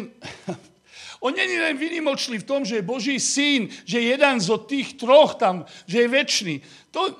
[1.25, 4.97] on není len vynimočný v tom, že je Boží syn, že je jeden zo tých
[4.97, 6.53] troch tam, že je väčší.
[6.89, 7.13] To,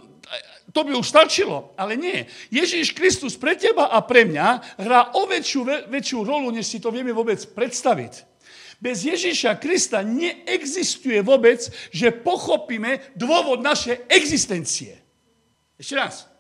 [0.73, 2.25] to by už stačilo, ale nie.
[2.49, 6.89] Ježíš Kristus pre teba a pre mňa hrá o väčšiu, väčšiu rolu, než si to
[6.89, 8.31] vieme vôbec predstaviť.
[8.81, 11.61] Bez Ježíša Krista neexistuje vôbec,
[11.93, 14.97] že pochopíme dôvod našej existencie.
[15.77, 16.30] Ešte raz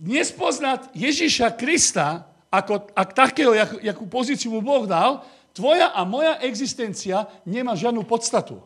[0.00, 5.22] nespoznať Ježíša Krista ako, ako takého, jak, jakú pozíciu mu Boh dal,
[5.54, 8.58] tvoja a moja existencia nemá žiadnu podstatu.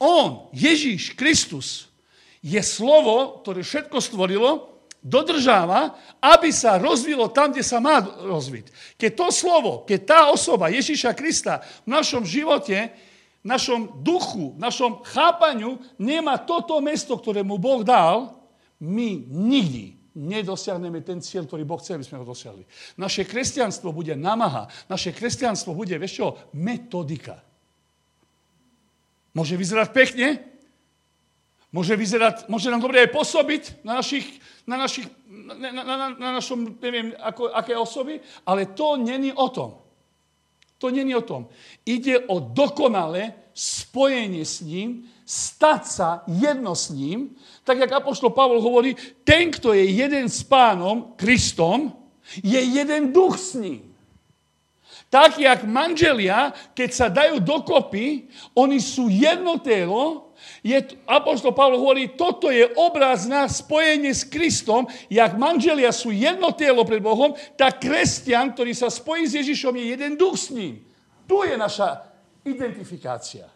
[0.00, 1.92] On, Ježíš Kristus,
[2.42, 4.50] je slovo, ktoré všetko stvorilo,
[5.02, 8.98] dodržáva, aby sa rozvilo tam, kde sa má rozviť.
[8.98, 12.90] Keď to slovo, keď tá osoba Ježíša Krista v našom živote,
[13.42, 18.38] v našom duchu, v našom chápaniu nemá toto mesto, ktoré mu Boh dal,
[18.78, 22.64] my nikdy nedosiahneme ten cieľ, ktorý Boh chce, aby sme ho dosiahli.
[23.00, 27.40] Naše kresťanstvo bude namaha, naše kresťanstvo bude, vieš čo, metodika.
[29.32, 30.28] Môže vyzerať pekne,
[31.72, 34.28] môže, vyzerať, môže nám dobre aj pôsobiť na, našich,
[34.68, 39.48] na, našich, na, na, na, na našom, neviem, ako, aké osoby, ale to není o
[39.48, 39.80] tom.
[40.76, 41.48] To není o tom.
[41.86, 47.32] Ide o dokonalé spojenie s ním, stať sa jedno s ním,
[47.64, 48.92] tak jak Apoštol Pavol hovorí,
[49.24, 51.96] ten, kto je jeden s pánom, Kristom,
[52.44, 53.88] je jeden duch s ním.
[55.12, 60.32] Tak, jak manželia, keď sa dajú dokopy, oni sú jedno telo,
[60.64, 66.52] je, Apoštol Pavol hovorí, toto je obraz na spojenie s Kristom, jak manželia sú jedno
[66.56, 70.80] telo pred Bohom, tak kresťan, ktorý sa spojí s Ježišom, je jeden duch s ním.
[71.28, 72.08] Tu je naša
[72.48, 73.51] identifikácia.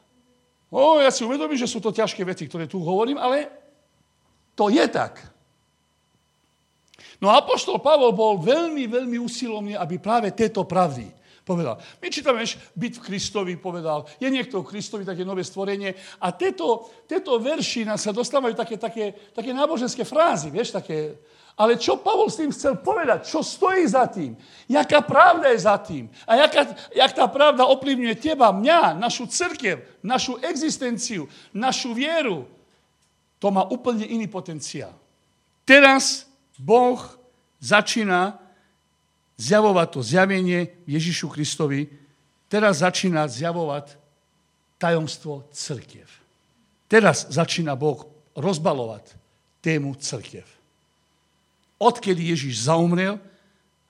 [0.71, 3.47] O, ja si uvedomím, že sú to ťažké veci, ktoré tu hovorím, ale
[4.59, 5.23] to je tak.
[7.23, 11.09] No Apoštol Pavol bol veľmi, veľmi usilovný, aby práve tieto pravdy
[11.47, 11.79] povedal.
[12.03, 15.95] My čítame, že byť v Kristovi povedal, je niekto v Kristovi, také nové stvorenie.
[16.19, 21.15] A tieto, tieto verši sa dostávajú také, také, také náboženské frázy, vieš, také,
[21.57, 23.33] ale čo Pavol s tým chcel povedať?
[23.33, 24.37] Čo stojí za tým?
[24.69, 26.13] Jaká pravda je za tým?
[26.29, 31.25] A jaká, jak tá pravda ovplyvňuje teba, mňa, našu crkev, našu existenciu,
[31.57, 32.45] našu vieru?
[33.41, 34.93] To má úplne iný potenciál.
[35.65, 36.29] Teraz
[36.61, 37.01] Boh
[37.57, 38.37] začína
[39.41, 41.89] zjavovať to zjavenie Ježišu Kristovi.
[42.53, 43.97] Teraz začína zjavovať
[44.77, 46.09] tajomstvo crkiev.
[46.85, 48.05] Teraz začína Boh
[48.37, 49.17] rozbalovať
[49.65, 50.56] tému crkiev
[51.77, 53.21] odkedy Ježiš zaumrel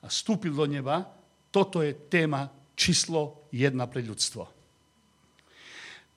[0.03, 1.07] a vstúpil do neba,
[1.51, 4.45] toto je téma číslo jedna pre ľudstvo.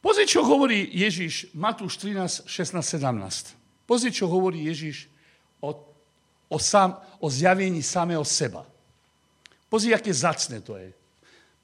[0.01, 3.53] Pozri, čo hovorí Ježiš, Matúš 13, 16, 17.
[3.85, 5.13] Pozri, čo hovorí Ježiš
[5.61, 5.77] o,
[6.49, 8.65] o, sám, o zjavení samého seba.
[9.69, 10.97] Pozri, aké zacné to je.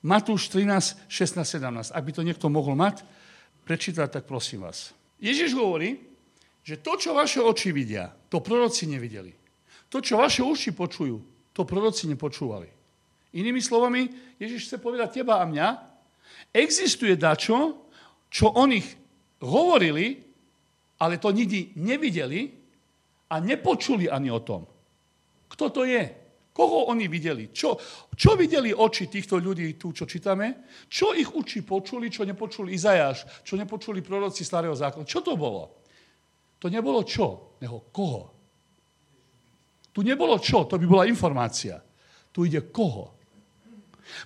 [0.05, 1.97] Matúš 13, 16, 17.
[1.97, 3.03] Ak by to niekto mohol mať,
[3.65, 4.93] prečítať, tak prosím vás.
[5.17, 5.97] Ježiš hovorí,
[6.61, 9.33] že to, čo vaše oči vidia, to proroci nevideli.
[9.89, 11.17] To, čo vaše uši počujú,
[11.55, 12.69] to proroci nepočúvali.
[13.37, 14.09] Inými slovami,
[14.41, 15.69] Ježiš chce povedať teba a mňa,
[16.53, 17.89] existuje dačo,
[18.29, 18.85] čo o nich
[19.41, 20.21] hovorili,
[21.01, 22.49] ale to nikdy nevideli
[23.29, 24.65] a nepočuli ani o tom.
[25.49, 26.05] Kto to je?
[26.57, 27.53] Koho oni videli?
[27.53, 27.77] Čo,
[28.17, 30.65] čo videli oči týchto ľudí tu, čo čítame?
[30.89, 35.05] Čo ich uči počuli, čo nepočuli Izajáš, čo nepočuli proroci starého zákona?
[35.05, 35.85] Čo to bolo?
[36.57, 38.36] To nebolo čo, neho koho.
[39.97, 41.81] Tu nebolo čo, to by bola informácia.
[42.29, 43.17] Tu ide koho.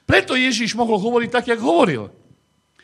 [0.02, 2.11] Preto Ježíš mohol hovoriť tak, jak hovoril.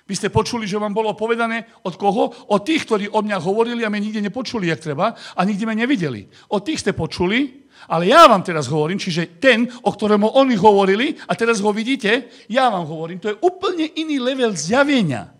[0.06, 2.30] Vy ste počuli, že vám bolo povedané od koho?
[2.30, 5.74] Od tých, ktorí o mňa hovorili a my nikde nepočuli, jak treba a nikde ma
[5.74, 6.30] nevideli.
[6.54, 11.18] Od tých ste počuli, ale ja vám teraz hovorím, čiže ten, o ktorému oni hovorili
[11.26, 15.34] a teraz ho vidíte, ja vám hovorím, to je úplne iný level zjavenia.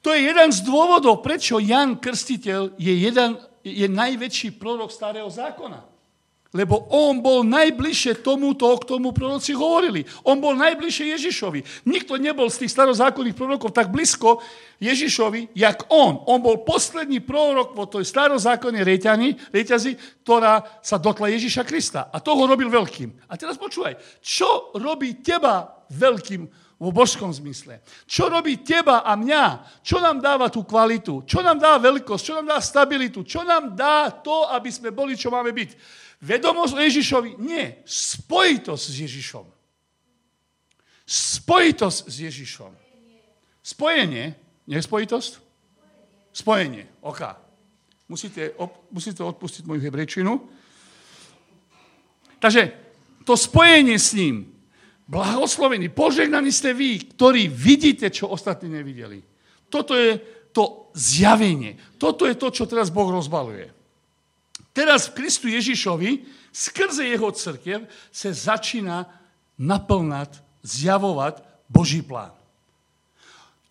[0.00, 5.95] To je jeden z dôvodov, prečo Jan Krstiteľ je, jeden, je najväčší prorok starého zákona.
[6.54, 10.06] Lebo on bol najbližšie tomuto, k tomu proroci hovorili.
[10.22, 11.86] On bol najbližšie Ježišovi.
[11.90, 14.38] Nikto nebol z tých starozákonných prorokov tak blízko
[14.78, 16.22] Ježišovi, jak on.
[16.30, 22.08] On bol posledný prorok vo tej starozákonnej reťani, reťazi, ktorá sa dotla Ježiša Krista.
[22.14, 23.26] A toho robil veľkým.
[23.26, 27.80] A teraz počúvaj, čo robí teba veľkým vo božskom zmysle.
[28.04, 29.80] Čo robí teba a mňa?
[29.80, 31.24] Čo nám dáva tú kvalitu?
[31.24, 32.22] Čo nám dá veľkosť?
[32.22, 33.24] Čo nám dá stabilitu?
[33.24, 35.70] Čo nám dá to, aby sme boli, čo máme byť?
[36.20, 37.30] Vedomosť o Ježišovi?
[37.38, 37.84] Nie.
[37.84, 39.46] Spojitosť s Ježišom.
[41.06, 42.72] Spojitosť s Ježišom.
[43.62, 44.34] Spojenie.
[44.66, 45.32] Nie spojitosť?
[46.32, 46.88] Spojenie.
[47.04, 47.22] OK.
[48.08, 50.38] Musíte, op, musíte odpustiť moju hebrečinu.
[52.38, 52.70] Takže
[53.26, 54.56] to spojenie s ním,
[55.06, 59.22] Blahoslovení, požehnaní ste vy, ktorí vidíte, čo ostatní nevideli.
[59.70, 60.18] Toto je
[60.50, 61.78] to zjavenie.
[61.94, 63.70] Toto je to, čo teraz Boh rozbaluje.
[64.76, 69.08] Teraz v Kristu Ježišovi, skrze jeho crkev, sa začína
[69.56, 72.36] naplnať, zjavovať Boží plán.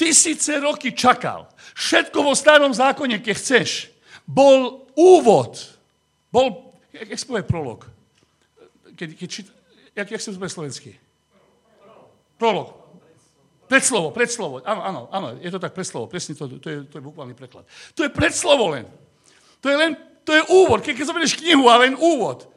[0.01, 1.45] Tisíce roky čakal.
[1.77, 3.93] Všetko vo starom zákone, keď chceš.
[4.25, 5.61] Bol úvod.
[6.33, 7.79] Bol, jak, jak povie prolog?
[8.97, 9.47] Keď, keď čít,
[9.93, 10.97] jak, jak sa to slovensky?
[12.41, 12.81] Prolog.
[13.69, 14.65] Predslovo, predslovo.
[14.65, 16.09] Áno, áno, áno, je to tak predslovo.
[16.09, 17.69] Presne to, to, je, to je bukválny preklad.
[17.93, 18.89] To je predslovo len.
[19.61, 19.93] To je len,
[20.25, 20.81] to je úvod.
[20.81, 22.49] Keď, keď zoberieš knihu a len úvod.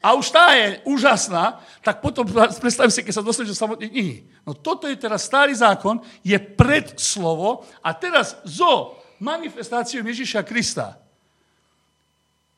[0.00, 2.24] A už tá je úžasná, tak potom
[2.56, 4.16] predstav si, keď sa dostaneš do samotnej knihy.
[4.48, 10.96] No toto je teraz starý zákon, je predslovo a teraz zo manifestáciou Ježíša Krista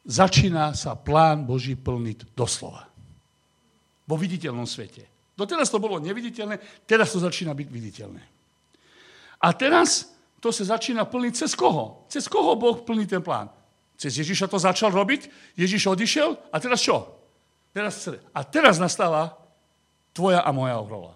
[0.06, 2.86] začína sa plán Boží plniť doslova.
[4.06, 5.06] Vo viditeľnom svete.
[5.34, 8.22] Doteraz to bolo neviditeľné, teraz to začína byť viditeľné.
[9.42, 12.06] A teraz to sa začína plniť cez koho?
[12.06, 13.50] Cez koho Boh plní ten plán?
[14.02, 17.06] Cez Ježiša to začal robiť, Ježiš odišiel a teraz čo?
[17.70, 19.38] Teraz, a teraz nastáva
[20.10, 21.14] tvoja a moja rola.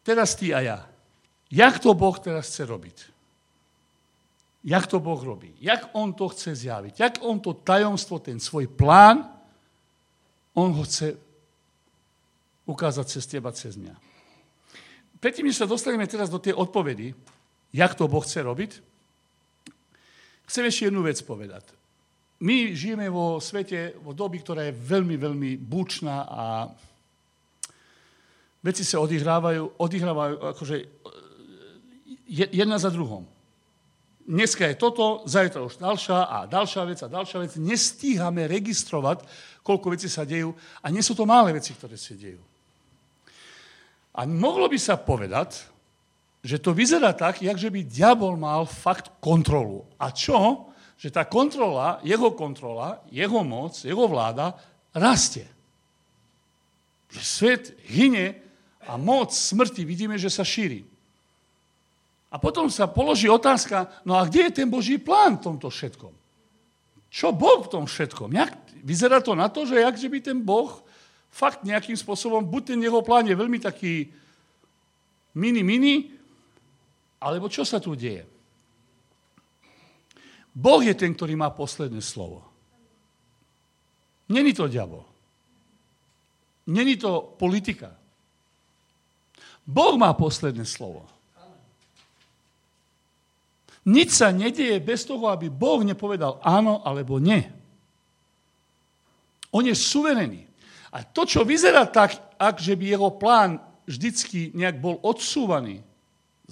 [0.00, 0.78] Teraz ty a ja.
[1.52, 3.12] Jak to Boh teraz chce robiť?
[4.64, 5.52] Jak to Boh robí?
[5.60, 6.94] Jak On to chce zjaviť?
[6.96, 9.28] Jak On to tajomstvo, ten svoj plán,
[10.56, 11.12] On ho chce
[12.64, 13.94] ukázať cez teba, cez mňa.
[15.20, 17.12] Predtým, než sa dostaneme teraz do tej odpovedy,
[17.68, 18.91] jak to Boh chce robiť,
[20.46, 21.64] chcem ešte jednu vec povedať.
[22.42, 26.42] My žijeme vo svete, vo dobi, ktorá je veľmi, veľmi bučná a
[28.62, 30.76] veci sa odihrávajú, odihrávajú akože
[32.50, 33.22] jedna za druhom.
[34.22, 37.52] Dneska je toto, zajtra už ďalšia a ďalšia vec a ďalšia vec.
[37.58, 39.26] Nestíhame registrovať,
[39.66, 42.38] koľko vecí sa dejú a nie sú to malé veci, ktoré sa dejú.
[44.14, 45.71] A mohlo by sa povedať,
[46.42, 49.86] že to vyzerá tak, jak že by diabol mal fakt kontrolu.
[49.94, 50.66] A čo?
[50.98, 54.58] Že tá kontrola, jeho kontrola, jeho moc, jeho vláda
[54.90, 55.46] rastie.
[57.14, 58.34] Že svet hyne
[58.82, 60.82] a moc smrti vidíme, že sa šíri.
[62.32, 66.10] A potom sa položí otázka, no a kde je ten Boží plán v tomto všetkom?
[67.12, 68.32] Čo Boh v tom všetkom?
[68.32, 70.80] Jak, vyzerá to na to, že jak že by ten Boh
[71.28, 74.08] fakt nejakým spôsobom, buď ten jeho plán je veľmi taký
[75.36, 76.21] mini, mini,
[77.22, 78.26] alebo čo sa tu deje?
[80.52, 82.44] Boh je ten, ktorý má posledné slovo.
[84.28, 85.06] Není to diabol.
[86.66, 87.94] Není to politika.
[89.62, 91.06] Boh má posledné slovo.
[93.82, 97.42] Nič sa nedieje bez toho, aby Boh nepovedal áno alebo nie.
[99.50, 100.46] On je suverený.
[100.94, 103.58] A to, čo vyzerá tak, ak že by jeho plán
[103.88, 105.82] vždycky nejak bol odsúvaný,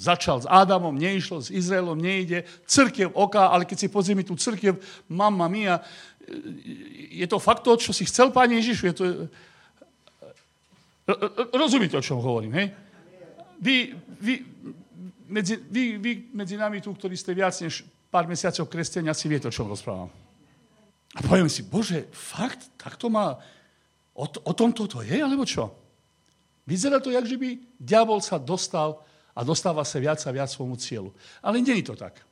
[0.00, 4.80] začal s Ádomom, neišlo, s Izraelom nejde, crkev oka, ale keď si pozrieme tú crkev,
[5.04, 5.84] mamma mia,
[7.12, 9.04] je to fakt to, čo si chcel, Pane Ježišu, je to...
[11.52, 12.66] Rozumíte, o čom hovorím, hej?
[13.60, 13.76] Vy,
[14.24, 14.34] vy,
[15.28, 19.50] medzi, vy, vy medzi nami tu, ktorí ste viac než pár mesiacov kresťania, si viete,
[19.50, 20.08] o čom rozprávam.
[21.12, 23.36] A poviem si, Bože, fakt, tak to má
[24.20, 25.72] O, o tom toto je, alebo čo?
[26.68, 29.00] Vyzerá to, jak že by diabol sa dostal
[29.34, 31.10] a dostáva sa viac a viac svojmu cieľu.
[31.40, 32.22] Ale nie je to tak.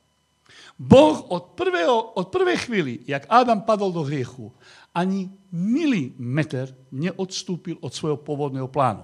[0.79, 4.47] Boh od, prvého, od prvej chvíli, jak Adam padol do hriechu,
[4.95, 9.03] ani milimeter neodstúpil od svojho pôvodného plánu.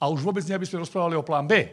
[0.00, 1.68] A už vôbec nie, aby sme rozprávali o plán B.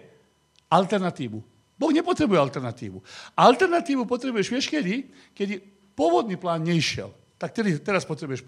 [0.68, 1.40] Alternatívu.
[1.78, 2.98] Boh nepotrebuje alternatívu.
[3.38, 5.12] Alternatívu potrebuješ, vieš kedy?
[5.32, 5.54] Kedy
[5.94, 7.14] pôvodný plán nešiel.
[7.38, 7.54] Tak
[7.86, 8.42] teraz potrebuješ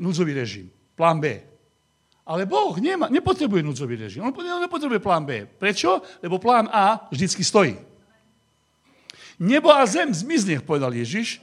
[0.00, 1.44] núdzový režim plán B.
[2.26, 4.26] Ale Boh nemá, nepotrebuje núdzový režim.
[4.26, 5.46] On nepotrebuje plán B.
[5.46, 6.02] Prečo?
[6.18, 7.78] Lebo plán A vždycky stojí.
[9.38, 11.38] Nebo a zem zmizne, povedal Ježiš,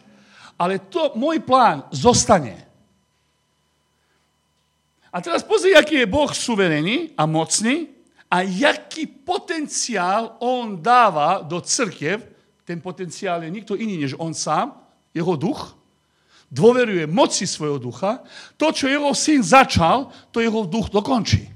[0.59, 2.57] ale to môj plán zostane.
[5.13, 7.93] A teraz pozri, aký je Boh suverénny a mocný
[8.33, 12.25] a jaký potenciál on dáva do církev.
[12.65, 14.73] Ten potenciál je nikto iný než on sám,
[15.13, 15.77] jeho duch.
[16.53, 18.21] Dôveruje moci svojho ducha.
[18.61, 21.49] To, čo jeho syn začal, to jeho duch dokončí.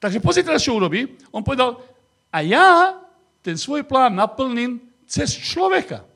[0.00, 1.04] Takže pozri teraz, čo urobí.
[1.36, 1.76] On povedal,
[2.32, 2.96] a ja
[3.44, 6.08] ten svoj plán naplním cez človeka.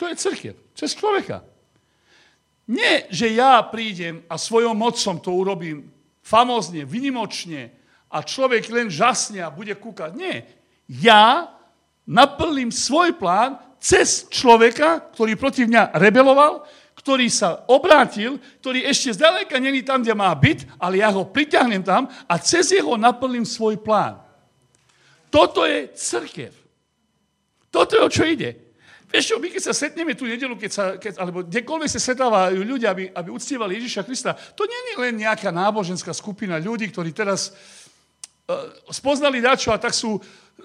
[0.00, 1.44] To je církev, cez človeka.
[2.72, 5.92] Nie, že ja prídem a svojou mocom to urobím
[6.24, 7.68] famózne, vynimočne
[8.08, 10.16] a človek len žasne a bude kúkať.
[10.16, 10.48] Nie.
[10.88, 11.52] Ja
[12.08, 16.62] naplním svoj plán cez človeka, ktorý proti mňa rebeloval,
[16.94, 21.82] ktorý sa obrátil, ktorý ešte zďaleka není tam, kde má byť, ale ja ho priťahnem
[21.82, 24.22] tam a cez jeho naplním svoj plán.
[25.34, 26.54] Toto je crkev.
[27.74, 28.54] Toto je o čo ide.
[29.10, 32.64] Vieš čo, my keď sa setneme tú nedelu, keď sa, keď, alebo kdekoľvek sa stretávajú
[32.64, 37.12] ľudia, aby, aby uctievali Ježiša Krista, to nie je len nejaká náboženská skupina ľudí, ktorí
[37.12, 40.16] teraz uh, spoznali dačo a tak sú,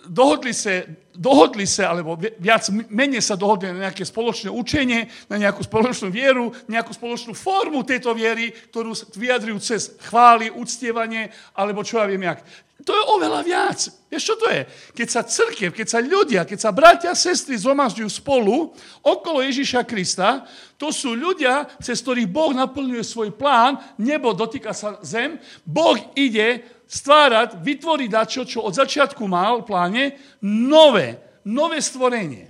[0.08, 0.84] dohodli sa,
[1.14, 6.54] dohodli sa, alebo viac menej sa dohodli na nejaké spoločné učenie, na nejakú spoločnú vieru,
[6.70, 12.42] nejakú spoločnú formu tejto viery, ktorú vyjadrujú cez chvály, uctievanie, alebo čo ja viem jak.
[12.86, 13.90] To je oveľa viac.
[14.08, 14.62] Vieš, čo to je?
[14.94, 18.70] Keď sa církev, keď sa ľudia, keď sa bratia a sestry zomažďujú spolu
[19.02, 20.46] okolo Ježíša Krista,
[20.78, 26.77] to sú ľudia, cez ktorých Boh naplňuje svoj plán, nebo dotýka sa zem, Boh ide
[26.88, 30.04] stvárať, vytvoriť dačo, čo od začiatku mal v pláne,
[30.42, 32.50] nové, nové stvorenie.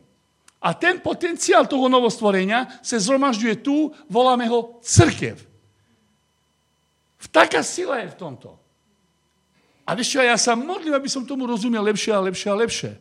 [0.61, 5.38] A ten potenciál toho novostvorenia sa zhromažďuje tu, voláme ho církev.
[7.38, 8.57] Taká sila je v tomto.
[9.85, 12.91] A vieš čo, ja sa modlím, aby som tomu rozumel lepšie a lepšie a lepšie.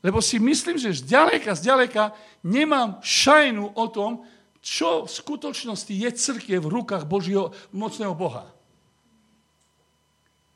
[0.00, 4.24] Lebo si myslím, že zďaleka, zďaleka nemám šajnu o tom,
[4.64, 8.55] čo v skutočnosti je církev v rukách Božieho mocného Boha.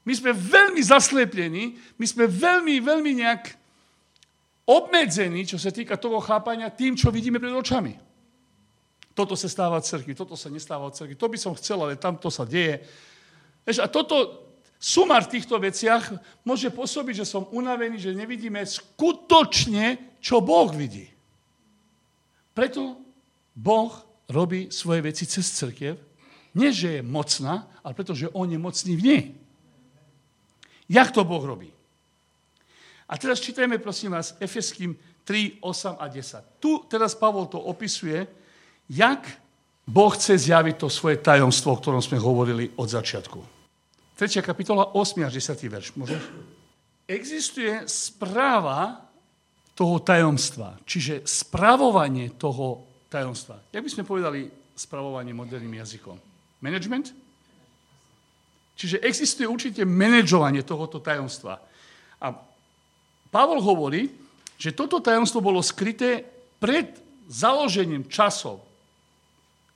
[0.04, 3.42] My sme veľmi zaslepení, my sme veľmi, veľmi nejak
[4.64, 7.98] obmedzení, čo sa týka toho chápania tým, čo vidíme pred očami.
[9.12, 12.00] Toto sa stáva v cerkvi, toto sa nestáva v cerkvi, to by som chcel, ale
[12.00, 12.80] tamto sa deje.
[13.66, 14.46] a toto,
[14.80, 21.10] sumár v týchto veciach môže pôsobiť, že som unavený, že nevidíme skutočne, čo Boh vidí.
[22.56, 22.96] Preto
[23.52, 23.92] Boh
[24.30, 26.00] robí svoje veci cez crkiev,
[26.56, 29.24] nie že je mocná, ale pretože On je mocný v nej.
[30.90, 31.70] Jak to Boh robí?
[33.10, 36.58] A teraz čítajme, prosím vás, Efeským 3, 8 a 10.
[36.58, 38.26] Tu teraz Pavol to opisuje,
[38.90, 39.22] jak
[39.86, 43.38] Boh chce zjaviť to svoje tajomstvo, o ktorom sme hovorili od začiatku.
[44.18, 44.42] 3.
[44.42, 45.70] kapitola, 8 až 10.
[45.70, 45.86] verš.
[45.94, 46.22] Môžeš?
[47.10, 49.10] Existuje správa
[49.74, 53.58] toho tajomstva, čiže spravovanie toho tajomstva.
[53.74, 56.14] Jak by sme povedali spravovanie moderným jazykom?
[56.62, 57.29] Management?
[58.80, 61.60] Čiže existuje určite manažovanie tohoto tajomstva.
[62.16, 62.32] A
[63.28, 64.08] Pavol hovorí,
[64.56, 66.24] že toto tajomstvo bolo skryté
[66.56, 66.96] pred
[67.28, 68.64] založením časov.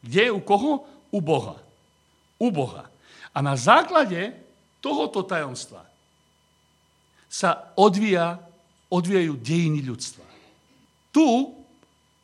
[0.00, 0.32] Kde?
[0.32, 0.88] U koho?
[1.12, 1.60] U Boha.
[2.40, 2.88] U Boha.
[3.36, 4.32] A na základe
[4.80, 5.84] tohoto tajomstva
[7.28, 8.40] sa odvíja,
[8.88, 10.24] odvíjajú dejiny ľudstva.
[11.12, 11.28] Tu,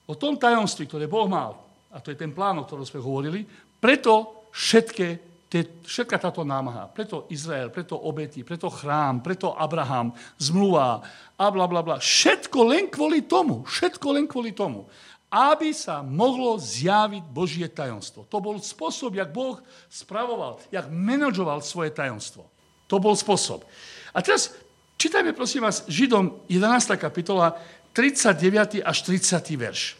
[0.08, 1.60] o tom tajomstve, ktoré Boh mal,
[1.92, 3.44] a to je ten plán, o ktorom sme hovorili,
[3.78, 11.02] preto všetké, te, všetka táto námaha, preto Izrael, preto obety, preto chrám, preto Abraham, zmluva
[11.34, 11.98] a bla bla bla.
[11.98, 14.86] Všetko len kvôli tomu, všetko len kvôli tomu
[15.30, 18.26] aby sa mohlo zjaviť Božie tajomstvo.
[18.26, 22.50] To bol spôsob, jak Boh spravoval, jak manažoval svoje tajomstvo.
[22.90, 23.62] To bol spôsob.
[24.10, 24.50] A teraz
[24.98, 26.98] čítajme, prosím vás, Židom 11.
[26.98, 27.54] kapitola,
[27.94, 28.82] 39.
[28.82, 29.54] až 30.
[29.54, 29.99] verš.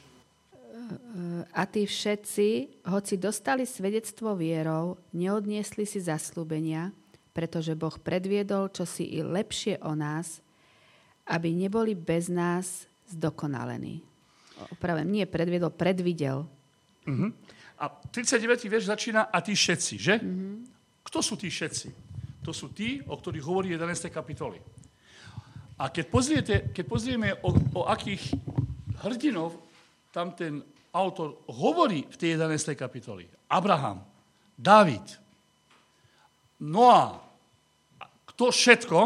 [1.55, 2.49] A tí všetci,
[2.91, 6.91] hoci dostali svedectvo vierou, neodniesli si zaslúbenia,
[7.31, 10.43] pretože Boh predviedol čosi i lepšie o nás,
[11.31, 14.11] aby neboli bez nás zdokonalení
[14.69, 16.45] opravím, nie predviedol, predvidel.
[17.09, 17.33] Uh-huh.
[17.81, 18.69] A 39.
[18.69, 20.15] verš začína a tí všetci, že?
[20.21, 20.61] Uh-huh.
[21.01, 21.89] Kto sú tí všetci?
[22.45, 24.13] To sú tí, o ktorých hovorí 11.
[24.13, 24.61] kapitoly.
[25.81, 28.37] A keď, pozriete, keď pozrieme, o, o akých
[29.01, 29.57] hrdinov
[30.13, 30.61] tam ten
[30.91, 32.75] autor hovorí v tej 11.
[32.75, 33.27] kapitoli.
[33.51, 34.03] Abraham,
[34.59, 35.21] David,
[36.61, 37.17] Noá,
[38.29, 38.99] kto všetko,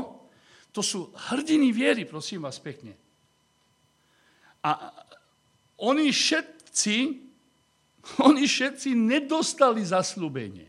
[0.74, 2.99] to sú hrdiny viery, prosím vás pekne.
[4.66, 4.91] A
[5.78, 6.97] oni všetci,
[8.26, 10.66] oni všetci nedostali zaslúbenie.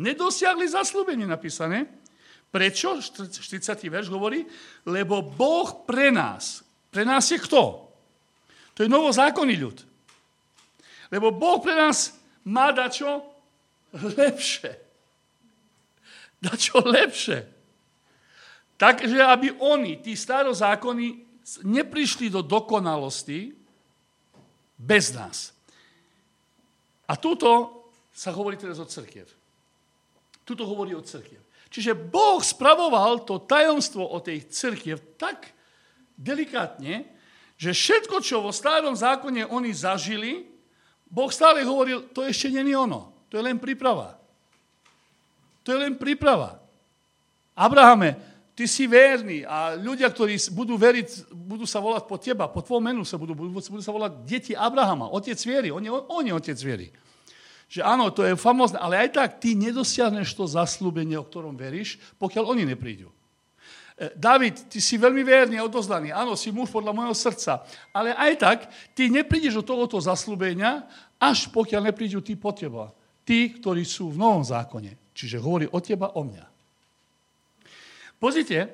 [0.00, 1.86] Nedosiahli zaslúbenie napísané.
[2.50, 2.98] Prečo?
[2.98, 3.62] 40.
[3.86, 4.42] verš hovorí,
[4.82, 6.66] lebo Boh pre nás.
[6.90, 7.86] Pre nás je kto?
[8.74, 9.89] To je novozákonný ľud.
[11.10, 12.14] Lebo Boh pre nás
[12.46, 13.26] má dačo
[13.92, 14.78] lepšie.
[16.40, 17.44] Na čo lepšie?
[18.80, 21.20] Takže aby oni, tí starozákony,
[21.66, 23.52] neprišli do dokonalosti
[24.80, 25.52] bez nás.
[27.04, 27.82] A tuto
[28.14, 29.28] sa hovorí teraz o cerkiev.
[30.46, 31.42] Tuto hovorí o cerkiev.
[31.70, 35.54] Čiže Boh spravoval to tajomstvo o tej cerkiev tak
[36.18, 37.06] delikátne,
[37.60, 40.48] že všetko, čo vo starom zákone oni zažili,
[41.10, 43.10] Boh stále hovoril, to ešte není ono.
[43.26, 44.14] To je len príprava.
[45.66, 46.62] To je len príprava.
[47.58, 48.16] Abrahame,
[48.54, 52.80] ty si verný a ľudia, ktorí budú veriť, budú sa volať po teba, po tvojom
[52.80, 56.32] menu sa budú, budú, budú sa volať deti Abrahama, otec viery, on je, on je
[56.32, 56.88] otec viery.
[57.70, 62.02] Že áno, to je famózne, ale aj tak ty nedosiahneš to zaslúbenie, o ktorom veríš,
[62.18, 63.14] pokiaľ oni neprídu.
[64.00, 66.08] E, David, ty si veľmi verný a odoznaný.
[66.08, 67.60] Áno, si muž podľa môjho srdca.
[67.92, 68.58] Ale aj tak,
[68.96, 70.88] ty neprídeš do tohoto zaslúbenia,
[71.20, 72.96] až pokiaľ neprídu tí po teba.
[73.28, 75.12] Tí, ktorí sú v novom zákone.
[75.12, 76.48] Čiže hovorí o teba, o mňa.
[78.16, 78.72] Pozrite,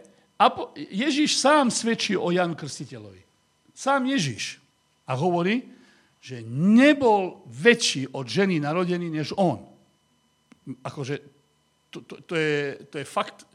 [0.78, 3.26] Ježiš sám svedčí o Jan Krstiteľovi.
[3.74, 4.62] Sám Ježiš.
[5.10, 5.66] A hovorí,
[6.22, 9.62] že nebol väčší od ženy narodený než on.
[10.86, 11.18] Akože
[11.90, 13.46] to, to, to, je, to je fakt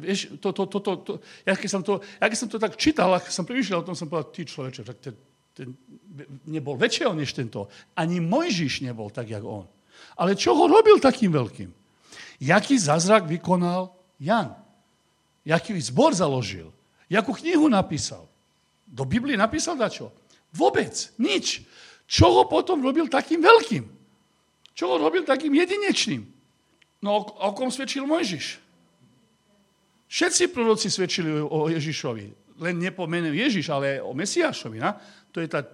[0.00, 1.12] vieš, to, to, to, to, to,
[1.44, 3.96] ja, keď som to, ja keď som to tak čítal, keď som premýšľal o tom,
[3.96, 5.14] som povedal, ty človeče, tak ten,
[5.52, 5.68] ten
[6.48, 7.68] nebol väčšieho než tento.
[7.92, 9.68] Ani Mojžiš nebol tak, jak on.
[10.16, 11.70] Ale čo ho robil takým veľkým?
[12.42, 14.56] Jaký zázrak vykonal Jan?
[15.44, 16.72] Jaký zbor založil?
[17.12, 18.24] Jakú knihu napísal?
[18.88, 20.12] Do Biblie napísal dačo?
[20.52, 21.64] Vôbec, nič.
[22.08, 23.84] Čo ho potom robil takým veľkým?
[24.72, 26.24] Čo ho robil takým jedinečným?
[27.02, 28.61] No o kom svedčil Mojžiš?
[30.12, 32.26] Všetci proroci svedčili o Ježišovi.
[32.60, 34.76] Len nepomenujú Ježiš, ale o Mesiášovi.
[34.76, 34.92] Na?
[35.32, 35.64] To je tá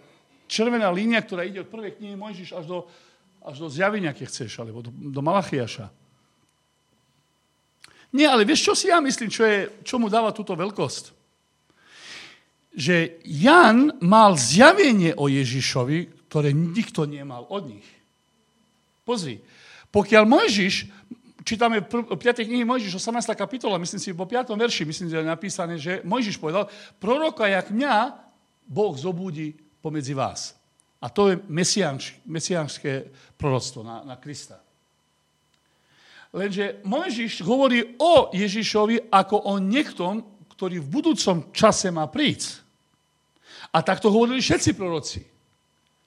[0.47, 2.79] červená línia, ktorá ide od prvej knihy Mojžiš až do,
[3.43, 5.91] až do zjavenia, keď chceš, alebo do, do Malachiaša.
[8.15, 11.05] Nie, ale vieš, čo si ja myslím, čo, je, čo mu dáva túto veľkosť?
[12.79, 17.89] Že Jan mal zjavenie o Ježišovi, ktoré nikto nemal od nich.
[19.03, 19.43] Pozri,
[19.91, 20.75] pokiaľ Mojžiš
[21.49, 22.45] čítame v 5.
[22.45, 23.33] knihy Mojžiš, 18.
[23.33, 24.53] kapitola, myslím si, po 5.
[24.53, 26.69] verši, myslím, že je napísané, že Mojžiš povedal,
[27.01, 28.21] proroka jak mňa
[28.69, 30.53] Boh zobudí pomedzi vás.
[31.01, 31.41] A to je
[32.29, 33.09] mesiánske
[33.41, 34.61] proroctvo na, na Krista.
[36.37, 40.21] Lenže Mojžiš hovorí o Ježišovi ako o niektom,
[40.53, 42.61] ktorý v budúcom čase má prísť.
[43.73, 45.25] A takto hovorili všetci proroci.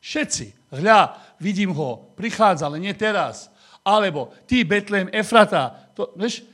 [0.02, 0.46] Všetci.
[0.78, 3.51] Hľa, vidím ho, prichádza, ale nie teraz.
[3.82, 6.46] Alebo ty, Betlém, Efrata, to, vieš,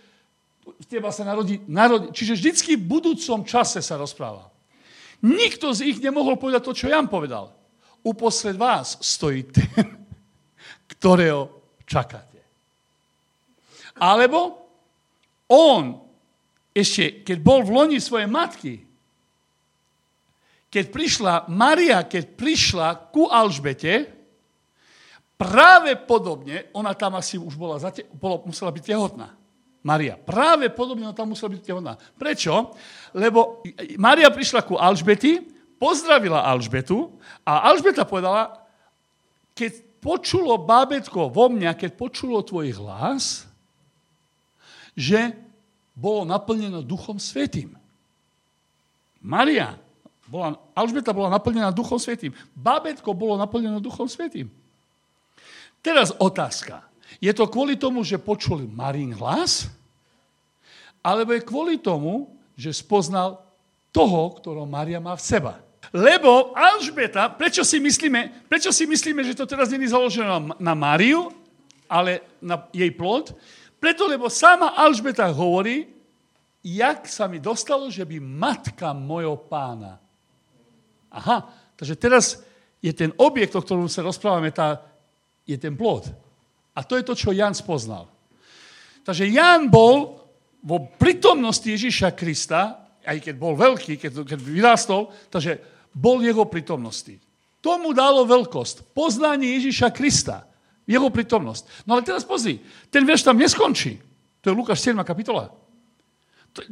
[0.79, 2.11] z teba sa narodí, narodí.
[2.11, 4.51] Čiže vždycky v budúcom čase sa rozpráva.
[5.23, 7.51] Nikto z ich nemohol povedať to, čo Jan povedal.
[8.03, 9.87] Uposred vás stojí ten,
[10.97, 11.51] ktorého
[11.87, 12.39] čakáte.
[13.97, 14.67] Alebo
[15.49, 15.97] on
[16.75, 18.85] ešte, keď bol v loni svojej matky,
[20.67, 24.16] keď prišla Maria, keď prišla ku Alžbete,
[25.37, 29.37] Práve podobne, ona tam asi už bola, zate, bolo, musela byť tehotná.
[29.85, 30.17] Maria.
[30.17, 31.93] Práve podobne ona tam musela byť tehotná.
[32.17, 32.73] Prečo?
[33.13, 33.61] Lebo
[34.01, 35.45] Maria prišla ku Alžbety,
[35.77, 37.13] pozdravila Alžbetu
[37.45, 38.65] a Alžbeta povedala,
[39.53, 43.45] keď počulo bábetko vo mňa, keď počulo tvoj hlas,
[44.97, 45.37] že
[45.93, 47.77] bolo naplnené Duchom Svetým.
[49.21, 49.77] Maria,
[50.25, 52.33] bola, Alžbeta bola naplnená Duchom Svetým.
[52.57, 54.49] Bábetko bolo naplnené Duchom Svetým.
[55.87, 56.83] Teraz otázka.
[57.23, 59.71] Je to kvôli tomu, že počul Marín hlas?
[60.99, 63.39] Alebo je kvôli tomu, že spoznal
[63.95, 65.63] toho, ktorého Maria má v seba?
[65.95, 70.27] Lebo Alžbeta, prečo si myslíme, prečo si myslíme že to teraz není založené
[70.59, 71.31] na Máriu,
[71.87, 73.31] ale na jej plod?
[73.79, 75.87] Preto, lebo sama Alžbeta hovorí,
[76.59, 80.03] jak sa mi dostalo, že by matka mojho pána.
[81.07, 81.47] Aha,
[81.79, 82.43] takže teraz
[82.83, 84.83] je ten objekt, o ktorom sa rozprávame, tá,
[85.47, 86.11] je ten plod.
[86.75, 88.05] A to je to, čo Jan spoznal.
[89.01, 90.19] Takže Jan bol
[90.61, 95.63] vo prítomnosti Ježíša Krista, aj keď bol veľký, keď, keď vyrástol, takže
[95.95, 97.15] bol jeho prítomnosti.
[97.63, 98.91] Tomu dalo veľkosť.
[98.91, 100.43] Poznanie Ježíša Krista.
[100.83, 101.87] Jeho prítomnosť.
[101.87, 102.59] No ale teraz pozri,
[102.91, 103.99] ten verš tam neskončí.
[104.43, 104.99] To je Lukáš 7.
[105.03, 105.51] kapitola.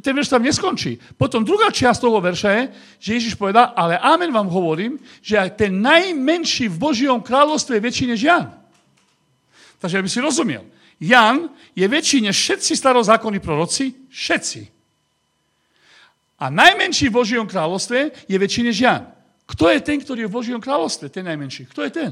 [0.00, 0.98] Ten verš tam neskončí.
[1.16, 2.62] Potom druhá časť toho verša je,
[2.98, 7.84] že Ježiš povedal, ale amen vám hovorím, že aj ten najmenší v Božíom kráľovstve je
[7.84, 8.65] väčší než Jan.
[9.78, 10.64] Takže aby si rozumiel.
[11.00, 14.60] Jan je väčší než všetci starozákonní proroci, všetci.
[16.40, 19.08] A najmenší v Božíom kráľovstve je väčší než Jan.
[19.46, 21.08] Kto je ten, ktorý je v Božíom kráľovstve?
[21.08, 21.68] Ten najmenší.
[21.70, 22.10] Kto je ten?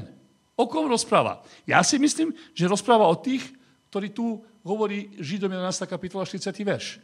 [0.55, 1.43] O kom rozpráva?
[1.67, 3.43] Ja si myslím, že rozpráva o tých,
[3.91, 5.85] ktorí tu hovorí Židom 11.
[5.85, 6.49] kapitola 40.
[6.63, 6.97] verš.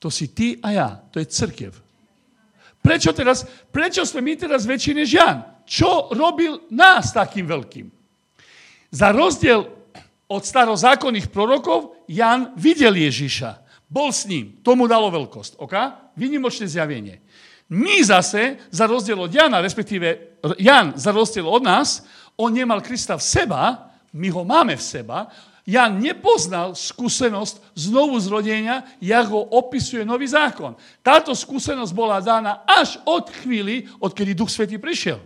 [0.00, 0.88] To si ty a ja.
[1.12, 1.76] To je crkev.
[2.80, 5.44] Prečo, teraz, prečo sme my teraz väčší než Jan?
[5.68, 7.99] Čo robil nás takým veľkým?
[8.90, 9.70] Za rozdiel
[10.30, 13.62] od starozákonných prorokov Jan videl Ježiša.
[13.90, 14.62] Bol s ním.
[14.62, 15.58] Tomu dalo veľkosť.
[15.58, 15.74] OK?
[16.14, 17.22] Vynimočné zjavenie.
[17.70, 22.02] My zase, za rozdiel od Jana, respektíve Jan za rozdiel od nás,
[22.34, 23.62] on nemal Krista v seba,
[24.10, 25.30] my ho máme v seba,
[25.62, 30.74] Jan nepoznal skúsenosť znovu zrodenia, jak ho opisuje nový zákon.
[30.98, 35.22] Táto skúsenosť bola dána až od chvíli, odkedy Duch Svetý prišiel.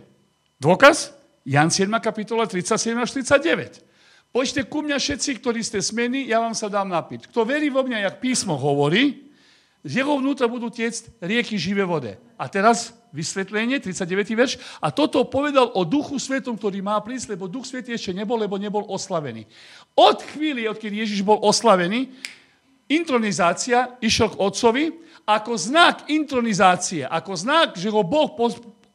[0.61, 1.17] Dôkaz?
[1.45, 1.93] Jan 7.
[2.01, 3.85] kapitola 37 až 39.
[4.33, 7.29] Poďte ku mňa všetci, ktorí ste smení, ja vám sa dám napiť.
[7.29, 9.29] Kto verí vo mňa, jak písmo hovorí,
[9.85, 12.17] z jeho vnútra budú tiecť rieky živé vode.
[12.33, 14.33] A teraz vysvetlenie, 39.
[14.33, 14.57] verš.
[14.81, 18.57] A toto povedal o Duchu Svetom, ktorý má prísť, lebo Duch Svetý ešte nebol, lebo
[18.57, 19.45] nebol oslavený.
[19.93, 22.09] Od chvíli, odkedy Ježiš bol oslavený,
[22.89, 24.85] intronizácia išiel k Otcovi
[25.29, 28.33] ako znak intronizácie, ako znak, že ho Boh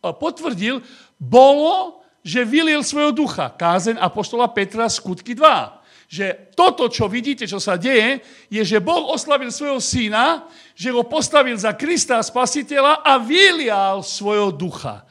[0.02, 0.82] potvrdil,
[1.18, 3.48] bolo že vylil svojho ducha.
[3.52, 5.80] Kázen Apoštola Petra, skutky 2.
[6.10, 6.26] Že
[6.58, 8.18] toto, čo vidíte, čo sa deje,
[8.50, 14.50] je, že Boh oslavil svojho syna, že ho postavil za Krista Spasiteľa a vylial svojho
[14.50, 15.06] ducha.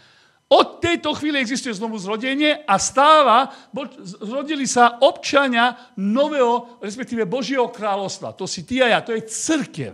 [0.49, 3.53] Od tejto chvíle existuje znovu zrodenie a stáva,
[4.01, 8.34] zrodili sa občania nového, respektíve Božieho kráľovstva.
[8.34, 9.93] To si ty a ja, to je církev.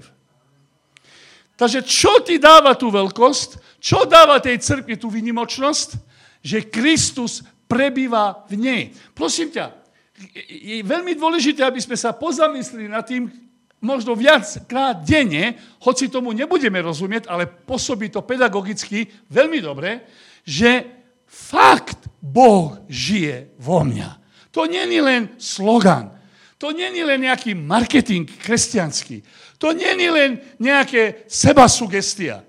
[1.59, 3.79] Takže čo ti dáva tú veľkosť?
[3.83, 6.04] Čo dáva tej cirkvi tú vynimočnosť?
[6.45, 8.83] Že Kristus prebýva v nej.
[9.17, 9.73] Prosím ťa,
[10.45, 13.27] je veľmi dôležité, aby sme sa pozamyslili nad tým,
[13.81, 20.05] možno viackrát denne, hoci tomu nebudeme rozumieť, ale pôsobí to pedagogicky veľmi dobre,
[20.45, 20.85] že
[21.25, 24.09] fakt Boh žije vo mňa.
[24.53, 26.15] To není len slogan,
[26.55, 29.19] to není len nejaký marketing kresťanský,
[29.59, 32.45] to není len nejaké sebasugestia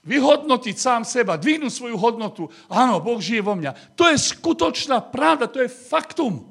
[0.00, 2.48] vyhodnotiť sám seba, dvihnúť svoju hodnotu.
[2.72, 3.96] Áno, Boh žije vo mňa.
[4.00, 6.48] To je skutočná pravda, to je faktum.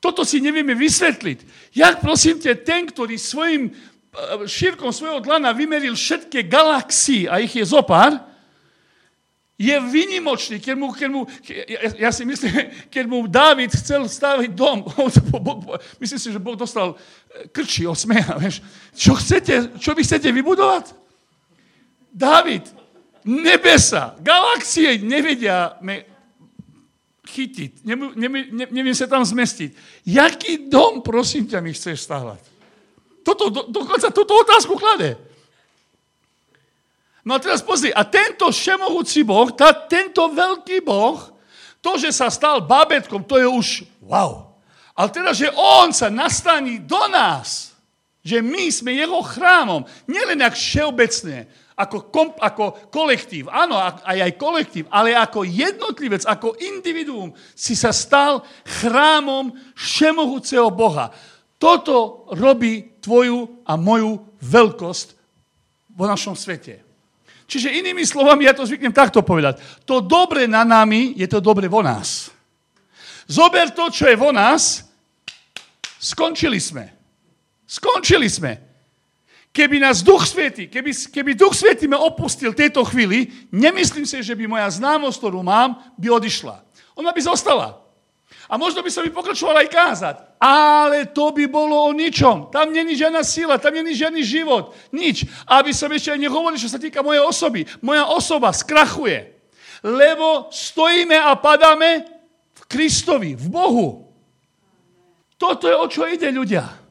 [0.00, 1.72] Toto si nevieme vysvetliť.
[1.76, 7.52] Jak prosím te, ten, ktorý svojim eh, šírkom svojho dlana vymeril všetky galaxie, a ich
[7.52, 8.16] je zopár,
[9.54, 12.52] je vynimočný, keď mu, keď mu ja, ja si myslím,
[12.94, 14.88] keď mu Dávid chcel staviť dom,
[16.02, 18.64] myslím si, že Boh dostal eh, krči od smeja, vieš.
[18.96, 21.03] Čo chcete, čo vy chcete vybudovať?
[22.14, 22.70] David,
[23.26, 26.06] nebesa, galaxie nevedia me
[27.26, 27.82] chytiť.
[27.82, 28.14] Neviem,
[28.54, 29.74] ne, neviem sa tam zmestiť.
[30.06, 32.40] Jaký dom, prosím ťa, mi chceš stavať?
[33.26, 35.18] Toto, do, dokonca túto otázku klade.
[37.24, 41.18] No a teraz pozri, a tento všemohúci Boh, tá, tento veľký Boh,
[41.80, 43.68] to, že sa stal bábetkom, to je už
[44.04, 44.54] wow.
[44.92, 47.72] Ale teraz, že on sa nastaní do nás,
[48.20, 54.32] že my sme jeho chrámom, nielen ak všeobecne, ako, kom, ako kolektív, áno, aj aj
[54.38, 61.10] kolektív, ale ako jednotlivec, ako individuum si sa stal chrámom všemohúceho Boha.
[61.58, 65.08] Toto robí tvoju a moju veľkosť
[65.98, 66.82] vo našom svete.
[67.44, 69.60] Čiže inými slovami, ja to zvyknem takto povedať.
[69.84, 72.32] To dobre na nami je to dobre vo nás.
[73.26, 74.84] Zober to, čo je vo nás,
[76.00, 76.88] skončili sme.
[77.64, 78.73] Skončili sme.
[79.54, 84.34] Keby nás Duch Svetý, keby, keby Duch Svetý ma opustil tejto chvíli, nemyslím si, že
[84.34, 86.58] by moja známosť, ktorú mám, by odišla.
[86.98, 87.78] Ona by zostala.
[88.50, 90.16] A možno by som mi pokračoval aj kázať.
[90.42, 92.50] Ale to by bolo o ničom.
[92.50, 94.74] Tam není žiadna sila, tam není žiadny život.
[94.90, 95.22] Nič.
[95.46, 97.62] Aby som ešte aj nehovoril, čo sa týka mojej osoby.
[97.78, 99.38] Moja osoba skrachuje.
[99.86, 102.02] Lebo stojíme a padáme
[102.58, 103.88] v Kristovi, v Bohu.
[105.38, 106.83] Toto je o čo ide ľudia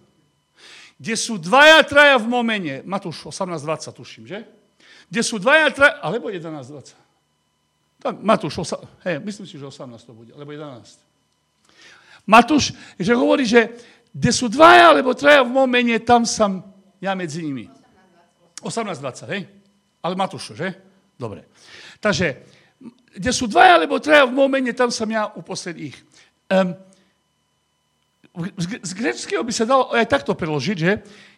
[1.03, 2.79] kde sú dvaja, traja v momene.
[2.87, 4.47] Matúš 18.20, tuším, že?
[5.11, 6.95] Kde sú dvaja, traja, alebo 11.20.
[7.99, 12.23] Tam, Matúš, osa, hej, myslím si, že 18 to bude, alebo 11.
[12.23, 13.75] Matúš, že hovorí, že
[14.15, 16.63] kde sú dvaja, alebo traja v momene, tam som
[17.03, 17.67] ja medzi nimi.
[18.63, 19.41] 18.20, hej?
[19.99, 20.71] Ale Matúš, že?
[21.19, 21.51] Dobre.
[21.99, 22.47] Takže,
[23.11, 25.99] kde sú dvaja, alebo traja v momene, tam som ja uprostred ich.
[26.47, 26.79] Um,
[28.81, 30.91] z greckého by sa dalo aj takto preložiť, že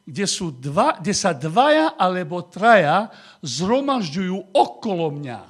[0.07, 3.11] kde, sú dva, kde sa dvaja alebo traja
[3.43, 5.41] zhromažďujú okolo mňa.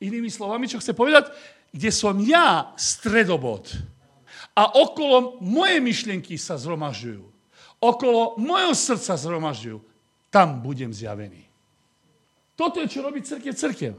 [0.00, 1.28] Inými slovami, čo chce povedať,
[1.74, 3.68] kde som ja stredobod.
[4.56, 7.22] A okolo moje myšlienky sa zhromažďujú.
[7.84, 9.78] Okolo mojho srdca zhromažďujú.
[10.32, 11.44] Tam budem zjavený.
[12.56, 13.94] Toto je, čo robí crkev crkev.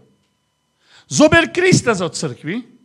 [1.08, 2.79] Zober Krista zo crkvy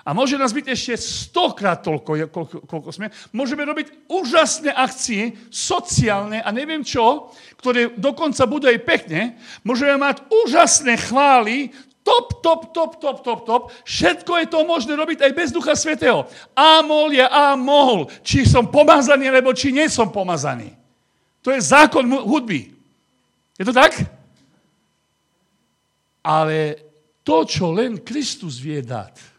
[0.00, 3.12] A môže nás byť ešte stokrát toľko, koľko, koľko sme.
[3.36, 7.28] Môžeme robiť úžasné akcie, sociálne a neviem čo,
[7.60, 9.36] ktoré dokonca budú aj pekne.
[9.60, 11.68] Môžeme mať úžasné chvály,
[12.00, 13.62] top, top, top, top, top, top.
[13.84, 16.24] Všetko je to možné robiť aj bez Ducha Svetého.
[16.56, 18.08] Amol je amol.
[18.24, 20.72] Či som pomazaný, alebo či nie som pomazaný.
[21.44, 22.72] To je zákon hudby.
[23.56, 23.96] Je to tak?
[26.20, 26.76] Ale
[27.24, 29.29] to, čo len Kristus vie dať,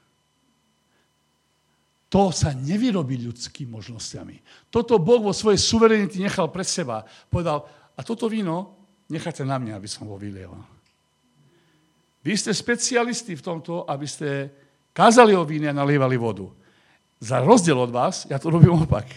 [2.12, 4.68] to sa nevyrobí ľudskými možnosťami.
[4.68, 7.07] Toto Boh vo svojej suverenity nechal pre seba.
[7.32, 7.64] Povedal,
[7.95, 8.76] a toto víno
[9.07, 10.59] necháte na mňa, aby som ho vylieval.
[12.20, 14.51] Vy ste specialisti v tomto, aby ste
[14.91, 16.51] kázali o víne a nalievali vodu.
[17.24, 19.07] Za rozdiel od vás, ja to robím opak.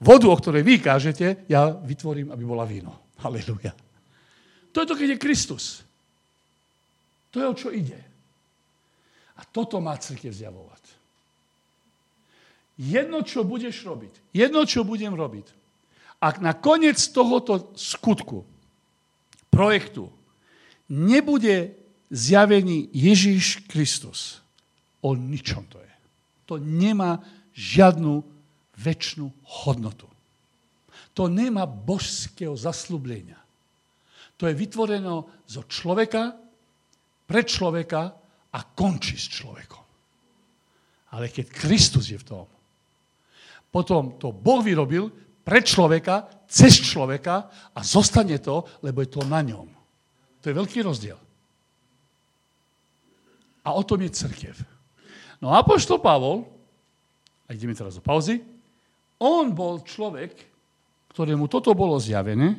[0.00, 3.12] Vodu, o ktorej vy kážete, ja vytvorím, aby bola víno.
[3.20, 3.76] Halleluja.
[4.72, 5.84] To je to, keď je Kristus.
[7.36, 8.00] To je, o čo ide.
[9.36, 10.85] A toto má církev zjavovať.
[12.76, 15.48] Jedno, čo budeš robiť, jedno, čo budem robiť,
[16.20, 18.44] ak na koniec tohoto skutku,
[19.48, 20.12] projektu,
[20.92, 21.72] nebude
[22.12, 24.44] zjavený Ježíš Kristus,
[25.00, 25.94] o ničom to je.
[26.46, 27.24] To nemá
[27.56, 28.20] žiadnu
[28.76, 29.32] väčšinu
[29.64, 30.06] hodnotu.
[31.16, 33.40] To nemá božského zaslúblenia.
[34.36, 36.36] To je vytvoreno zo človeka,
[37.26, 38.12] pre človeka
[38.52, 39.84] a končí s človekom.
[41.16, 42.46] Ale keď Kristus je v tom,
[43.76, 45.12] potom to Boh vyrobil
[45.44, 49.68] pre človeka, cez človeka a zostane to, lebo je to na ňom.
[50.40, 51.20] To je veľký rozdiel.
[53.60, 54.56] A o tom je církev.
[55.44, 56.48] No a Apoštol Pavol,
[57.44, 58.40] a ideme teraz do pauzy,
[59.20, 60.32] on bol človek,
[61.12, 62.56] ktorému toto bolo zjavené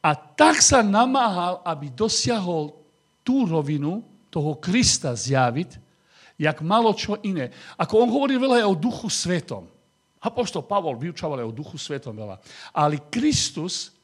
[0.00, 2.72] a tak sa namáhal, aby dosiahol
[3.20, 4.00] tú rovinu
[4.32, 5.76] toho Krista zjaviť,
[6.40, 7.52] jak malo čo iné.
[7.76, 9.68] Ako on hovorí veľa aj o duchu svetom.
[10.20, 12.36] Apoštol Pavol vyučoval o duchu svetom veľa.
[12.76, 13.96] Ale Kristus,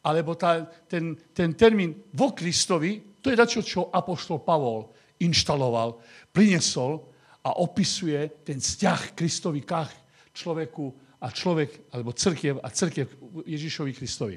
[0.00, 4.88] alebo tá, ten, ten termín vo Kristovi, to je dačo, čo Apoštol Pavol
[5.20, 6.00] inštaloval,
[6.32, 7.04] prinesol
[7.44, 9.84] a opisuje ten vzťah Kristovi k
[10.32, 10.84] človeku
[11.20, 13.12] a človek, alebo crkiev a crkiev
[13.44, 14.36] Ježišovi Kristovi.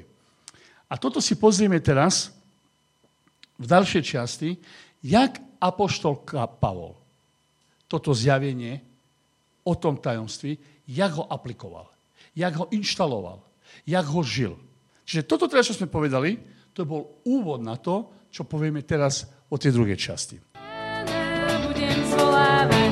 [0.92, 2.28] A toto si pozrieme teraz
[3.56, 4.60] v ďalšej časti,
[5.00, 6.20] jak Apoštol
[6.60, 6.92] Pavol
[7.88, 8.84] toto zjavenie
[9.64, 11.90] o tom tajomství, jak ho aplikoval,
[12.36, 13.42] jak ho inštaloval,
[13.86, 14.54] jak ho žil.
[15.04, 16.40] Čiže toto teraz, čo sme povedali,
[16.72, 20.40] to bol úvod na to, čo povieme teraz o tej druhej časti.
[21.68, 22.83] Budem zvolávať